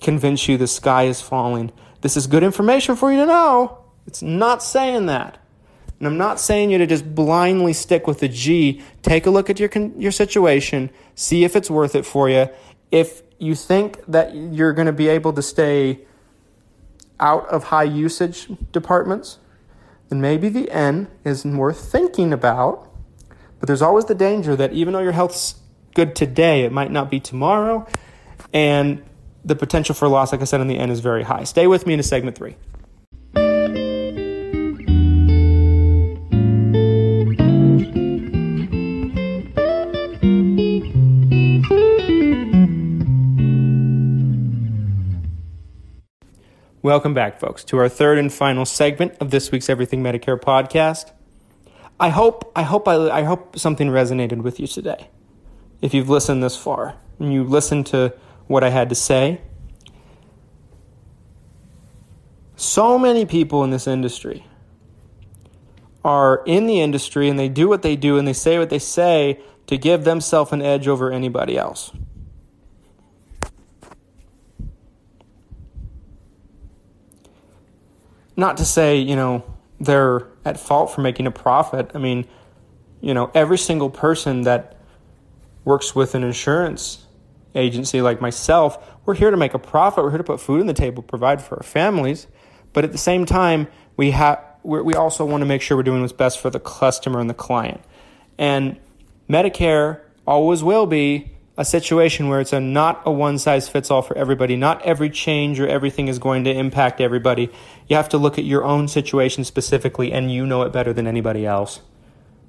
convince 0.00 0.48
you 0.48 0.56
the 0.56 0.66
sky 0.66 1.02
is 1.04 1.20
falling. 1.20 1.70
This 2.00 2.16
is 2.16 2.26
good 2.26 2.42
information 2.42 2.96
for 2.96 3.12
you 3.12 3.18
to 3.18 3.26
know. 3.26 3.84
It's 4.06 4.22
not 4.22 4.62
saying 4.62 5.06
that. 5.06 5.41
And 6.02 6.08
I'm 6.08 6.18
not 6.18 6.40
saying 6.40 6.72
you 6.72 6.78
to 6.78 6.86
just 6.88 7.14
blindly 7.14 7.72
stick 7.72 8.08
with 8.08 8.18
the 8.18 8.26
G. 8.26 8.82
Take 9.02 9.24
a 9.24 9.30
look 9.30 9.48
at 9.48 9.60
your 9.60 9.70
your 9.96 10.10
situation, 10.10 10.90
see 11.14 11.44
if 11.44 11.54
it's 11.54 11.70
worth 11.70 11.94
it 11.94 12.04
for 12.04 12.28
you. 12.28 12.48
If 12.90 13.22
you 13.38 13.54
think 13.54 14.04
that 14.06 14.34
you're 14.34 14.72
going 14.72 14.86
to 14.86 14.92
be 14.92 15.06
able 15.06 15.32
to 15.34 15.42
stay 15.42 16.00
out 17.20 17.46
of 17.50 17.62
high 17.62 17.84
usage 17.84 18.48
departments, 18.72 19.38
then 20.08 20.20
maybe 20.20 20.48
the 20.48 20.68
N 20.72 21.06
is 21.24 21.44
worth 21.44 21.92
thinking 21.92 22.32
about. 22.32 22.90
But 23.60 23.68
there's 23.68 23.80
always 23.80 24.06
the 24.06 24.16
danger 24.16 24.56
that 24.56 24.72
even 24.72 24.94
though 24.94 25.02
your 25.02 25.12
health's 25.12 25.54
good 25.94 26.16
today, 26.16 26.64
it 26.64 26.72
might 26.72 26.90
not 26.90 27.12
be 27.12 27.20
tomorrow. 27.20 27.86
And 28.52 29.04
the 29.44 29.54
potential 29.54 29.94
for 29.94 30.08
loss, 30.08 30.32
like 30.32 30.40
I 30.40 30.46
said 30.46 30.60
in 30.60 30.66
the 30.66 30.78
end, 30.78 30.90
is 30.90 30.98
very 30.98 31.22
high. 31.22 31.44
Stay 31.44 31.68
with 31.68 31.86
me 31.86 31.94
in 31.94 32.00
a 32.00 32.02
segment 32.02 32.36
three. 32.36 32.56
Welcome 46.84 47.14
back, 47.14 47.38
folks, 47.38 47.62
to 47.66 47.78
our 47.78 47.88
third 47.88 48.18
and 48.18 48.32
final 48.32 48.64
segment 48.64 49.14
of 49.20 49.30
this 49.30 49.52
week's 49.52 49.70
Everything 49.70 50.02
Medicare 50.02 50.36
podcast. 50.36 51.12
I 52.00 52.08
hope, 52.08 52.50
I 52.56 52.64
hope, 52.64 52.88
I, 52.88 53.08
I 53.08 53.22
hope 53.22 53.56
something 53.56 53.86
resonated 53.86 54.42
with 54.42 54.58
you 54.58 54.66
today. 54.66 55.08
If 55.80 55.94
you've 55.94 56.08
listened 56.08 56.42
this 56.42 56.56
far 56.56 56.96
and 57.20 57.32
you 57.32 57.44
listened 57.44 57.86
to 57.86 58.14
what 58.48 58.64
I 58.64 58.70
had 58.70 58.88
to 58.88 58.96
say. 58.96 59.40
So 62.56 62.98
many 62.98 63.26
people 63.26 63.62
in 63.62 63.70
this 63.70 63.86
industry 63.86 64.44
are 66.04 66.42
in 66.46 66.66
the 66.66 66.80
industry 66.80 67.28
and 67.28 67.38
they 67.38 67.48
do 67.48 67.68
what 67.68 67.82
they 67.82 67.94
do 67.94 68.18
and 68.18 68.26
they 68.26 68.32
say 68.32 68.58
what 68.58 68.70
they 68.70 68.80
say 68.80 69.40
to 69.68 69.78
give 69.78 70.02
themselves 70.02 70.50
an 70.50 70.60
edge 70.62 70.88
over 70.88 71.12
anybody 71.12 71.56
else. 71.56 71.92
Not 78.36 78.56
to 78.58 78.64
say, 78.64 78.98
you 78.98 79.16
know, 79.16 79.44
they're 79.80 80.28
at 80.44 80.58
fault 80.58 80.94
for 80.94 81.00
making 81.00 81.26
a 81.26 81.30
profit. 81.30 81.90
I 81.94 81.98
mean, 81.98 82.26
you 83.00 83.14
know, 83.14 83.30
every 83.34 83.58
single 83.58 83.90
person 83.90 84.42
that 84.42 84.76
works 85.64 85.94
with 85.94 86.14
an 86.14 86.24
insurance 86.24 87.06
agency 87.54 88.00
like 88.00 88.20
myself, 88.20 88.78
we're 89.04 89.14
here 89.14 89.30
to 89.30 89.36
make 89.36 89.54
a 89.54 89.58
profit. 89.58 90.04
We're 90.04 90.10
here 90.10 90.18
to 90.18 90.24
put 90.24 90.40
food 90.40 90.60
on 90.60 90.66
the 90.66 90.74
table, 90.74 91.02
provide 91.02 91.42
for 91.42 91.56
our 91.56 91.62
families. 91.62 92.26
But 92.72 92.84
at 92.84 92.92
the 92.92 92.98
same 92.98 93.26
time, 93.26 93.68
we 93.96 94.12
have 94.12 94.42
we 94.64 94.94
also 94.94 95.24
want 95.24 95.40
to 95.40 95.46
make 95.46 95.60
sure 95.60 95.76
we're 95.76 95.82
doing 95.82 96.02
what's 96.02 96.12
best 96.12 96.38
for 96.38 96.48
the 96.48 96.60
customer 96.60 97.18
and 97.18 97.28
the 97.28 97.34
client. 97.34 97.80
And 98.38 98.78
Medicare 99.28 100.00
always 100.24 100.62
will 100.62 100.86
be 100.86 101.31
a 101.56 101.64
situation 101.64 102.28
where 102.28 102.40
it's 102.40 102.52
a 102.52 102.60
not 102.60 103.02
a 103.04 103.10
one 103.10 103.38
size 103.38 103.68
fits 103.68 103.90
all 103.90 104.02
for 104.02 104.16
everybody. 104.16 104.56
Not 104.56 104.82
every 104.82 105.10
change 105.10 105.60
or 105.60 105.68
everything 105.68 106.08
is 106.08 106.18
going 106.18 106.44
to 106.44 106.52
impact 106.52 107.00
everybody. 107.00 107.50
You 107.88 107.96
have 107.96 108.08
to 108.10 108.18
look 108.18 108.38
at 108.38 108.44
your 108.44 108.64
own 108.64 108.88
situation 108.88 109.44
specifically, 109.44 110.12
and 110.12 110.32
you 110.32 110.46
know 110.46 110.62
it 110.62 110.72
better 110.72 110.92
than 110.92 111.06
anybody 111.06 111.44
else. 111.44 111.80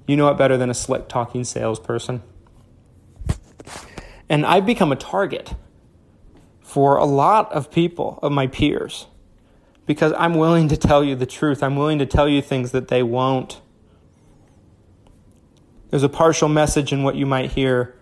You 0.08 0.16
know 0.16 0.30
it 0.30 0.38
better 0.38 0.58
than 0.58 0.70
a 0.70 0.74
slick 0.74 1.10
talking 1.10 1.44
salesperson. 1.44 2.24
And 4.30 4.46
I've 4.46 4.66
become 4.66 4.92
a 4.92 4.96
target 4.96 5.54
for 6.62 6.96
a 6.96 7.06
lot 7.06 7.52
of 7.52 7.70
people, 7.70 8.20
of 8.24 8.32
my 8.32 8.48
peers, 8.48 9.08
because 9.86 10.14
I'm 10.18 10.36
willing 10.36 10.70
to 10.70 10.78
tell 10.78 11.04
you 11.04 11.16
the 11.16 11.26
truth. 11.26 11.62
I'm 11.62 11.76
willing 11.76 12.00
to 12.00 12.06
tell 12.06 12.30
you 12.30 12.42
things 12.42 12.72
that 12.72 12.88
they 12.88 13.04
won't. 13.04 13.60
There's 15.90 16.04
a 16.04 16.10
partial 16.10 16.48
message 16.48 16.94
in 16.94 17.04
what 17.04 17.16
you 17.16 17.26
might 17.26 17.52
hear 17.52 17.96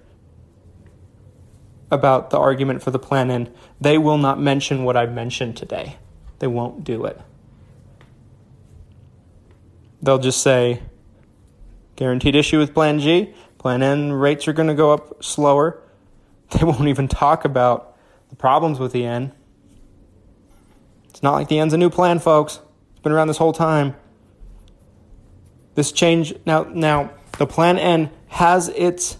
about 1.92 2.30
the 2.30 2.40
argument 2.40 2.82
for 2.82 2.90
the 2.90 3.00
plan, 3.00 3.30
and 3.30 3.52
they 3.80 3.98
will 3.98 4.18
not 4.18 4.40
mention 4.40 4.86
what 4.86 4.96
I've 4.96 5.12
mentioned 5.12 5.58
today. 5.58 5.98
They 6.40 6.48
won't 6.48 6.84
do 6.84 7.06
it. 7.06 7.20
They'll 10.02 10.18
just 10.18 10.42
say, 10.42 10.82
guaranteed 11.96 12.36
issue 12.36 12.58
with 12.58 12.74
Plan 12.74 13.00
G, 13.00 13.34
Plan 13.60 13.84
N 13.84 14.12
rates 14.14 14.48
are 14.48 14.54
going 14.54 14.70
to 14.70 14.74
go 14.74 14.92
up 14.92 15.24
slower. 15.24 15.78
They 16.52 16.66
won't 16.66 16.90
even 16.90 17.08
talk 17.08 17.46
about 17.46 17.96
the 18.30 18.36
problems 18.36 18.78
with 18.78 18.92
the 18.92 19.06
N. 19.06 19.32
It's 21.08 21.24
not 21.24 21.32
like 21.32 21.48
the 21.48 21.60
N's 21.60 21.72
a 21.72 21.78
new 21.78 21.90
plan, 21.90 22.20
folks. 22.20 22.60
It's 22.92 23.00
been 23.00 23.14
around 23.14 23.30
this 23.30 23.38
whole 23.38 23.54
time. 23.54 23.96
This 25.76 25.94
change 25.94 26.34
now 26.46 26.64
now 26.64 27.12
the 27.38 27.48
plan 27.48 27.80
N 27.80 28.12
has 28.28 28.68
its 28.68 29.18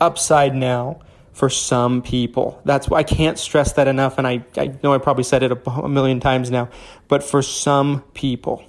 upside 0.00 0.54
now 0.54 1.00
for 1.32 1.48
some 1.48 2.02
people. 2.02 2.60
That's 2.64 2.88
why 2.88 2.98
I 2.98 3.02
can't 3.02 3.38
stress 3.38 3.72
that 3.74 3.88
enough, 3.88 4.18
and 4.18 4.26
I, 4.26 4.44
I 4.56 4.74
know 4.82 4.92
I 4.92 4.98
probably 4.98 5.24
said 5.24 5.42
it 5.42 5.52
a, 5.52 5.70
a 5.70 5.88
million 5.88 6.20
times 6.20 6.50
now, 6.50 6.68
but 7.08 7.22
for 7.22 7.42
some 7.42 8.02
people, 8.14 8.64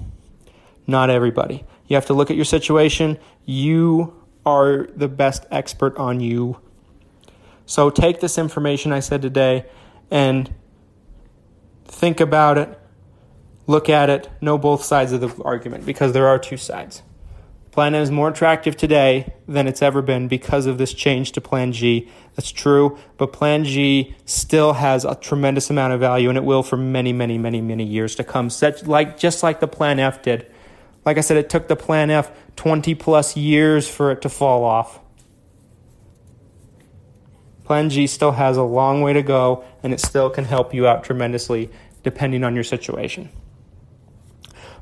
not 0.87 1.09
everybody. 1.09 1.65
You 1.87 1.95
have 1.95 2.05
to 2.07 2.13
look 2.13 2.29
at 2.29 2.35
your 2.35 2.45
situation. 2.45 3.19
You 3.45 4.13
are 4.45 4.87
the 4.95 5.07
best 5.07 5.45
expert 5.51 5.97
on 5.97 6.19
you. 6.19 6.59
So 7.65 7.89
take 7.89 8.19
this 8.19 8.37
information 8.37 8.91
I 8.91 8.99
said 8.99 9.21
today 9.21 9.65
and 10.11 10.53
think 11.85 12.19
about 12.19 12.57
it, 12.57 12.79
look 13.67 13.89
at 13.89 14.09
it, 14.09 14.29
know 14.41 14.57
both 14.57 14.83
sides 14.83 15.11
of 15.11 15.21
the 15.21 15.43
argument 15.43 15.85
because 15.85 16.13
there 16.13 16.27
are 16.27 16.39
two 16.39 16.57
sides. 16.57 17.03
Plan 17.73 17.95
N 17.95 18.03
is 18.03 18.11
more 18.11 18.27
attractive 18.27 18.77
today 18.77 19.33
than 19.47 19.67
it's 19.67 19.81
ever 19.81 20.03
been 20.03 20.27
because 20.27 20.67
of 20.67 20.77
this 20.77 20.93
change 20.93 21.31
to 21.31 21.41
Plan 21.41 21.71
G. 21.71 22.07
That's 22.35 22.51
true, 22.51 22.99
but 23.17 23.33
Plan 23.33 23.63
G 23.63 24.15
still 24.25 24.73
has 24.73 25.03
a 25.05 25.15
tremendous 25.15 25.71
amount 25.71 25.91
of 25.91 25.99
value 25.99 26.29
and 26.29 26.37
it 26.37 26.43
will 26.43 26.61
for 26.61 26.77
many, 26.77 27.11
many, 27.11 27.39
many, 27.39 27.61
many 27.61 27.83
years 27.83 28.13
to 28.17 28.23
come. 28.23 28.51
Such 28.51 28.85
like 28.85 29.17
just 29.17 29.41
like 29.41 29.59
the 29.59 29.67
Plan 29.67 29.97
F 29.97 30.21
did. 30.21 30.45
Like 31.03 31.17
I 31.17 31.21
said, 31.21 31.37
it 31.37 31.49
took 31.49 31.67
the 31.67 31.75
Plan 31.75 32.11
F 32.11 32.31
20 32.57 32.93
plus 32.93 33.35
years 33.35 33.87
for 33.89 34.11
it 34.11 34.21
to 34.21 34.29
fall 34.29 34.63
off. 34.63 34.99
Plan 37.63 37.89
G 37.89 38.05
still 38.05 38.33
has 38.33 38.55
a 38.55 38.61
long 38.61 39.01
way 39.01 39.13
to 39.13 39.23
go 39.23 39.63
and 39.81 39.93
it 39.93 39.99
still 39.99 40.29
can 40.29 40.45
help 40.45 40.75
you 40.75 40.85
out 40.85 41.03
tremendously 41.03 41.71
depending 42.03 42.43
on 42.43 42.53
your 42.53 42.63
situation. 42.63 43.31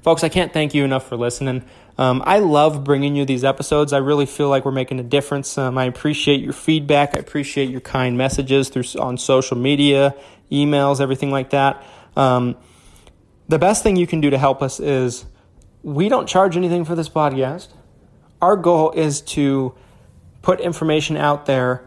Folks, 0.02 0.24
I 0.24 0.30
can't 0.30 0.52
thank 0.52 0.74
you 0.74 0.84
enough 0.84 1.08
for 1.08 1.16
listening. 1.16 1.64
Um, 1.98 2.24
I 2.26 2.40
love 2.40 2.84
bringing 2.84 3.16
you 3.16 3.26
these 3.26 3.44
episodes. 3.44 3.94
I 3.94 3.98
really 3.98 4.26
feel 4.26 4.50
like 4.50 4.66
we're 4.66 4.72
making 4.72 5.00
a 5.00 5.04
difference. 5.04 5.58
Um, 5.58 5.78
I 5.78 5.86
appreciate 5.86 6.42
your 6.42 6.54
feedback. 6.54 7.16
I 7.16 7.20
appreciate 7.20 7.70
your 7.70 7.82
kind 7.82 8.18
messages 8.18 8.70
through 8.70 8.84
on 9.00 9.18
social 9.18 9.58
media, 9.58 10.16
emails, 10.52 11.02
everything 11.02 11.32
like 11.32 11.52
that. 11.52 11.84
Um, 12.16 12.58
the 13.48 13.60
best 13.60 13.84
thing 13.84 13.96
you 13.96 14.08
can 14.08 14.22
do 14.22 14.30
to 14.30 14.38
help 14.38 14.62
us 14.62 14.80
is 14.80 15.26
we 15.84 16.10
don't 16.10 16.28
charge 16.28 16.58
anything 16.58 16.86
for 16.86 16.96
this 16.96 17.10
podcast. 17.10 17.70
Our 18.42 18.56
goal 18.56 18.92
is 18.92 19.22
to 19.22 19.76
put 20.42 20.60
information 20.60 21.18
out 21.18 21.46
there 21.46 21.86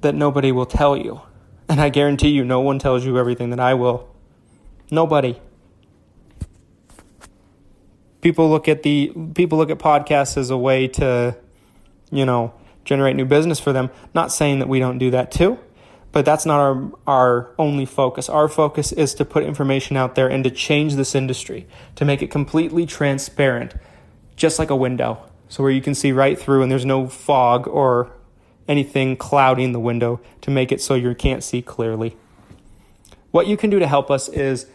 that 0.00 0.14
nobody 0.14 0.52
will 0.52 0.66
tell 0.66 0.96
you. 0.96 1.20
And 1.68 1.80
I 1.80 1.90
guarantee 1.90 2.30
you, 2.30 2.44
no 2.44 2.60
one 2.60 2.78
tells 2.78 3.04
you 3.04 3.18
everything 3.18 3.50
that 3.50 3.60
I 3.60 3.74
will. 3.74 4.08
Nobody 4.90 5.38
people 8.20 8.48
look 8.48 8.68
at 8.68 8.82
the 8.82 9.12
people 9.34 9.58
look 9.58 9.70
at 9.70 9.78
podcasts 9.78 10.36
as 10.36 10.50
a 10.50 10.56
way 10.56 10.88
to, 10.88 11.36
you 12.10 12.24
know, 12.24 12.52
generate 12.84 13.16
new 13.16 13.24
business 13.24 13.60
for 13.60 13.72
them. 13.72 13.90
Not 14.14 14.32
saying 14.32 14.58
that 14.60 14.68
we 14.68 14.78
don't 14.78 14.98
do 14.98 15.10
that 15.10 15.30
too, 15.30 15.58
but 16.12 16.24
that's 16.24 16.46
not 16.46 16.60
our 16.60 16.92
our 17.06 17.54
only 17.58 17.84
focus. 17.84 18.28
Our 18.28 18.48
focus 18.48 18.92
is 18.92 19.14
to 19.14 19.24
put 19.24 19.44
information 19.44 19.96
out 19.96 20.14
there 20.14 20.28
and 20.28 20.44
to 20.44 20.50
change 20.50 20.94
this 20.94 21.14
industry, 21.14 21.66
to 21.96 22.04
make 22.04 22.22
it 22.22 22.30
completely 22.30 22.86
transparent, 22.86 23.74
just 24.36 24.58
like 24.58 24.70
a 24.70 24.76
window. 24.76 25.22
So 25.48 25.62
where 25.62 25.72
you 25.72 25.80
can 25.80 25.94
see 25.94 26.12
right 26.12 26.38
through 26.38 26.62
and 26.62 26.70
there's 26.70 26.84
no 26.84 27.08
fog 27.08 27.66
or 27.66 28.12
anything 28.66 29.16
clouding 29.16 29.72
the 29.72 29.80
window 29.80 30.20
to 30.42 30.50
make 30.50 30.70
it 30.70 30.80
so 30.80 30.94
you 30.94 31.14
can't 31.14 31.42
see 31.42 31.62
clearly. 31.62 32.16
What 33.30 33.46
you 33.46 33.56
can 33.56 33.70
do 33.70 33.78
to 33.78 33.86
help 33.86 34.10
us 34.10 34.28
is 34.28 34.66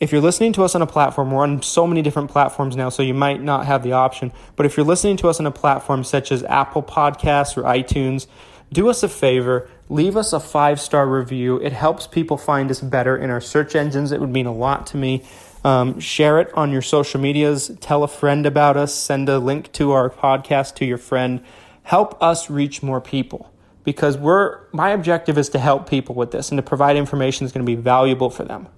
if 0.00 0.12
you're 0.12 0.22
listening 0.22 0.54
to 0.54 0.64
us 0.64 0.74
on 0.74 0.80
a 0.80 0.86
platform, 0.86 1.30
we're 1.30 1.42
on 1.42 1.60
so 1.60 1.86
many 1.86 2.00
different 2.00 2.30
platforms 2.30 2.74
now, 2.74 2.88
so 2.88 3.02
you 3.02 3.12
might 3.12 3.42
not 3.42 3.66
have 3.66 3.82
the 3.82 3.92
option. 3.92 4.32
But 4.56 4.64
if 4.64 4.76
you're 4.76 4.86
listening 4.86 5.18
to 5.18 5.28
us 5.28 5.38
on 5.38 5.46
a 5.46 5.50
platform 5.50 6.04
such 6.04 6.32
as 6.32 6.42
Apple 6.44 6.82
Podcasts 6.82 7.56
or 7.58 7.62
iTunes, 7.64 8.26
do 8.72 8.88
us 8.88 9.02
a 9.02 9.08
favor, 9.08 9.68
leave 9.90 10.16
us 10.16 10.32
a 10.32 10.40
five 10.40 10.80
star 10.80 11.06
review. 11.06 11.58
It 11.58 11.74
helps 11.74 12.06
people 12.06 12.38
find 12.38 12.70
us 12.70 12.80
better 12.80 13.14
in 13.14 13.28
our 13.28 13.42
search 13.42 13.76
engines. 13.76 14.10
It 14.10 14.20
would 14.20 14.30
mean 14.30 14.46
a 14.46 14.54
lot 14.54 14.86
to 14.88 14.96
me. 14.96 15.22
Um, 15.64 16.00
share 16.00 16.40
it 16.40 16.50
on 16.54 16.72
your 16.72 16.80
social 16.80 17.20
medias. 17.20 17.70
Tell 17.80 18.02
a 18.02 18.08
friend 18.08 18.46
about 18.46 18.78
us. 18.78 18.94
Send 18.94 19.28
a 19.28 19.38
link 19.38 19.70
to 19.72 19.92
our 19.92 20.08
podcast 20.08 20.76
to 20.76 20.86
your 20.86 20.96
friend. 20.96 21.44
Help 21.82 22.20
us 22.22 22.48
reach 22.48 22.82
more 22.82 23.02
people 23.02 23.52
because 23.84 24.16
we're 24.16 24.60
my 24.72 24.90
objective 24.90 25.36
is 25.36 25.50
to 25.50 25.58
help 25.58 25.90
people 25.90 26.14
with 26.14 26.30
this 26.30 26.50
and 26.50 26.56
to 26.56 26.62
provide 26.62 26.96
information 26.96 27.44
that's 27.44 27.52
going 27.52 27.66
to 27.66 27.70
be 27.70 27.80
valuable 27.80 28.30
for 28.30 28.44
them. 28.44 28.68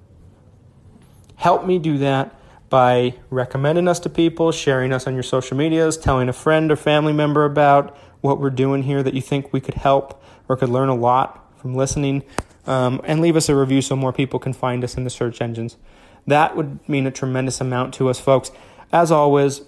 Help 1.37 1.67
me 1.67 1.79
do 1.79 1.99
that 1.99 2.35
by 2.71 3.15
recommending 3.29 3.87
us 3.87 4.01
to 4.01 4.09
people, 4.09 4.51
sharing 4.51 4.93
us 4.93 5.07
on 5.07 5.15
your 5.15 5.23
social 5.23 5.57
medias, 5.57 5.99
telling 5.99 6.29
a 6.29 6.33
friend 6.33 6.73
or 6.73 6.77
family 6.77 7.13
member 7.13 7.45
about 7.45 7.97
what 8.23 8.41
we're 8.41 8.51
doing 8.51 8.85
here 8.85 9.03
that 9.03 9.13
you 9.13 9.21
think 9.21 9.53
we 9.53 9.61
could 9.61 9.75
help 9.75 10.23
or 10.49 10.57
could 10.57 10.71
learn 10.71 10.89
a 10.89 10.95
lot 10.95 11.53
from 11.61 11.75
listening, 11.75 12.23
um, 12.67 13.01
and 13.05 13.21
leave 13.21 13.37
us 13.37 13.49
a 13.49 13.55
review 13.55 13.83
so 13.83 13.95
more 13.95 14.13
people 14.13 14.39
can 14.39 14.53
find 14.53 14.83
us 14.85 14.97
in 14.97 15.05
the 15.05 15.11
search 15.11 15.43
engines. 15.43 15.77
That 16.27 16.57
would 16.57 16.89
mean 16.89 17.07
a 17.07 17.11
tremendous 17.11 17.61
amount 17.61 17.95
to 17.95 18.09
us, 18.09 18.19
folks. 18.19 18.51
As 18.93 19.11
always, 19.11 19.63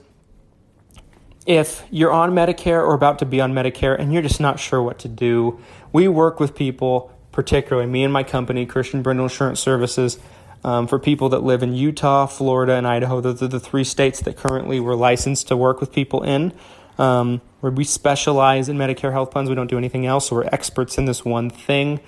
if 1.46 1.84
you're 1.90 2.12
on 2.12 2.30
Medicare 2.30 2.80
or 2.80 2.94
about 2.94 3.18
to 3.18 3.26
be 3.26 3.40
on 3.40 3.52
Medicare 3.52 3.98
and 3.98 4.12
you're 4.12 4.22
just 4.22 4.40
not 4.40 4.58
sure 4.58 4.82
what 4.82 4.98
to 5.00 5.08
do, 5.08 5.60
we 5.92 6.08
work 6.08 6.40
with 6.40 6.54
people, 6.54 7.12
particularly 7.32 7.88
me 7.88 8.02
and 8.02 8.12
my 8.12 8.22
company, 8.22 8.64
Christian 8.64 9.02
Brindle 9.02 9.26
Insurance 9.26 9.60
Services, 9.60 10.18
um, 10.64 10.86
for 10.86 10.98
people 10.98 11.28
that 11.28 11.42
live 11.42 11.62
in 11.62 11.74
Utah, 11.74 12.26
Florida, 12.26 12.72
and 12.72 12.86
Idaho. 12.86 13.20
Those 13.20 13.42
are 13.42 13.48
the 13.48 13.60
three 13.60 13.84
states 13.84 14.20
that 14.22 14.36
currently 14.36 14.80
we're 14.80 14.96
licensed 14.96 15.46
to 15.48 15.56
work 15.56 15.80
with 15.80 15.92
people 15.92 16.22
in. 16.22 16.52
Um, 16.96 17.40
where 17.60 17.72
we 17.72 17.84
specialize 17.84 18.68
in 18.68 18.78
Medicare 18.78 19.12
health 19.12 19.30
plans, 19.30 19.48
we 19.48 19.54
don't 19.54 19.66
do 19.66 19.78
anything 19.78 20.06
else. 20.06 20.28
So 20.28 20.36
we're 20.36 20.44
experts 20.44 20.96
in 20.96 21.04
this 21.04 21.24
one 21.24 21.50
thing. 21.50 22.00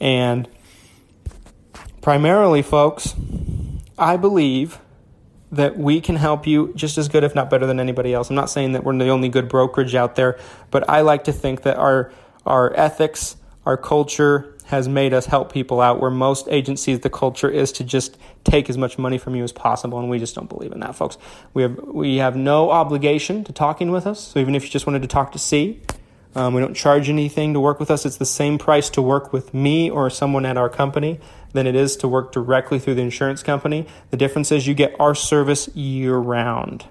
And 0.00 0.48
primarily, 2.00 2.62
folks, 2.62 3.14
I 3.98 4.16
believe 4.16 4.80
that 5.52 5.76
we 5.76 6.00
can 6.00 6.16
help 6.16 6.46
you 6.46 6.72
just 6.74 6.96
as 6.96 7.08
good, 7.08 7.24
if 7.24 7.34
not 7.34 7.50
better, 7.50 7.66
than 7.66 7.80
anybody 7.80 8.14
else. 8.14 8.30
I'm 8.30 8.36
not 8.36 8.50
saying 8.50 8.72
that 8.72 8.84
we're 8.84 8.96
the 8.96 9.08
only 9.08 9.28
good 9.28 9.48
brokerage 9.48 9.94
out 9.94 10.16
there, 10.16 10.38
but 10.70 10.88
I 10.88 11.02
like 11.02 11.24
to 11.24 11.32
think 11.32 11.62
that 11.62 11.76
our 11.76 12.12
our 12.46 12.74
ethics, 12.74 13.36
our 13.66 13.76
culture, 13.76 14.56
has 14.70 14.88
made 14.88 15.12
us 15.12 15.26
help 15.26 15.52
people 15.52 15.80
out 15.80 16.00
where 16.00 16.10
most 16.10 16.48
agencies 16.50 17.00
the 17.00 17.10
culture 17.10 17.48
is 17.48 17.70
to 17.72 17.84
just 17.84 18.16
take 18.44 18.68
as 18.68 18.76
much 18.76 18.98
money 18.98 19.18
from 19.18 19.36
you 19.36 19.44
as 19.44 19.52
possible 19.52 19.98
and 19.98 20.10
we 20.10 20.18
just 20.18 20.34
don't 20.34 20.48
believe 20.48 20.72
in 20.72 20.80
that 20.80 20.96
folks. 20.96 21.18
We 21.54 21.62
have 21.62 21.78
we 21.78 22.16
have 22.16 22.36
no 22.36 22.70
obligation 22.70 23.44
to 23.44 23.52
talking 23.52 23.90
with 23.90 24.06
us 24.06 24.20
so 24.20 24.40
even 24.40 24.54
if 24.54 24.64
you 24.64 24.70
just 24.70 24.86
wanted 24.86 25.02
to 25.02 25.08
talk 25.08 25.32
to 25.32 25.38
c 25.38 25.80
um, 26.34 26.54
we 26.54 26.60
don't 26.60 26.74
charge 26.74 27.08
anything 27.08 27.54
to 27.54 27.60
work 27.60 27.80
with 27.80 27.90
us. 27.90 28.06
It's 28.06 28.18
the 28.18 28.24
same 28.24 28.56
price 28.56 28.88
to 28.90 29.02
work 29.02 29.32
with 29.32 29.52
me 29.52 29.90
or 29.90 30.08
someone 30.10 30.46
at 30.46 30.56
our 30.56 30.68
company 30.68 31.18
than 31.54 31.66
it 31.66 31.74
is 31.74 31.96
to 31.96 32.06
work 32.06 32.30
directly 32.30 32.78
through 32.78 32.94
the 32.94 33.02
insurance 33.02 33.42
company. 33.42 33.84
The 34.12 34.16
difference 34.16 34.52
is 34.52 34.68
you 34.68 34.74
get 34.74 34.94
our 35.00 35.16
service 35.16 35.66
year 35.74 36.16
round 36.16 36.86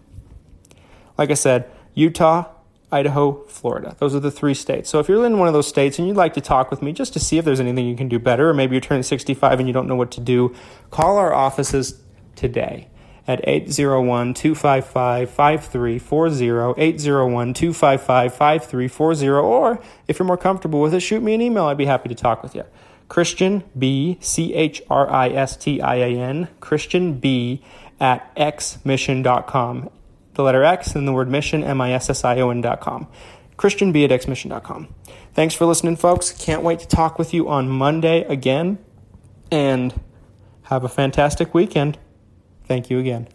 like 1.19 1.29
i 1.29 1.35
said 1.35 1.69
utah 1.93 2.45
Idaho, 2.91 3.43
Florida. 3.45 3.95
Those 3.99 4.15
are 4.15 4.19
the 4.19 4.31
three 4.31 4.53
states. 4.53 4.89
So 4.89 4.99
if 4.99 5.07
you're 5.07 5.25
in 5.25 5.37
one 5.37 5.47
of 5.47 5.53
those 5.53 5.67
states 5.67 5.99
and 5.99 6.07
you'd 6.07 6.17
like 6.17 6.33
to 6.33 6.41
talk 6.41 6.71
with 6.71 6.81
me 6.81 6.91
just 6.91 7.13
to 7.13 7.19
see 7.19 7.37
if 7.37 7.45
there's 7.45 7.59
anything 7.59 7.85
you 7.85 7.95
can 7.95 8.07
do 8.07 8.17
better, 8.17 8.49
or 8.49 8.53
maybe 8.53 8.75
you're 8.75 8.81
turning 8.81 9.03
65 9.03 9.59
and 9.59 9.67
you 9.67 9.73
don't 9.73 9.87
know 9.87 9.95
what 9.95 10.11
to 10.11 10.21
do, 10.21 10.55
call 10.89 11.17
our 11.17 11.33
offices 11.33 12.01
today 12.35 12.87
at 13.27 13.47
801 13.47 14.33
255 14.33 15.29
5340, 15.29 16.81
801 16.81 17.53
255 17.53 18.33
5340, 18.33 19.27
or 19.29 19.79
if 20.07 20.17
you're 20.17 20.25
more 20.25 20.37
comfortable 20.37 20.81
with 20.81 20.93
it, 20.95 21.01
shoot 21.01 21.21
me 21.21 21.35
an 21.35 21.41
email. 21.41 21.65
I'd 21.65 21.77
be 21.77 21.85
happy 21.85 22.09
to 22.09 22.15
talk 22.15 22.41
with 22.41 22.55
you. 22.55 22.63
Christian 23.07 23.63
B, 23.77 24.17
C 24.19 24.53
H 24.55 24.81
R 24.89 25.07
I 25.11 25.29
S 25.29 25.55
T 25.57 25.79
I 25.79 25.95
A 25.95 26.17
N, 26.17 26.47
Christian 26.59 27.19
B 27.19 27.61
at 27.99 28.35
xmission.com 28.35 29.89
the 30.33 30.43
letter 30.43 30.63
X, 30.63 30.95
and 30.95 31.07
the 31.07 31.13
word 31.13 31.29
mission, 31.29 31.63
M 31.63 31.81
I 31.81 31.93
S 31.93 32.09
S 32.09 32.23
I 32.23 32.39
O 32.39 32.49
N 32.49 32.61
dot 32.61 32.81
com. 32.81 33.07
Christian 33.57 33.91
B 33.91 34.05
at 34.05 34.11
xmission.com. 34.11 34.87
Thanks 35.33 35.53
for 35.53 35.65
listening, 35.65 35.97
folks. 35.97 36.31
Can't 36.31 36.63
wait 36.63 36.79
to 36.79 36.87
talk 36.87 37.19
with 37.19 37.33
you 37.33 37.49
on 37.49 37.67
Monday 37.67 38.21
again. 38.23 38.79
And 39.51 39.99
have 40.63 40.83
a 40.83 40.89
fantastic 40.89 41.53
weekend. 41.53 41.97
Thank 42.65 42.89
you 42.89 42.99
again. 42.99 43.27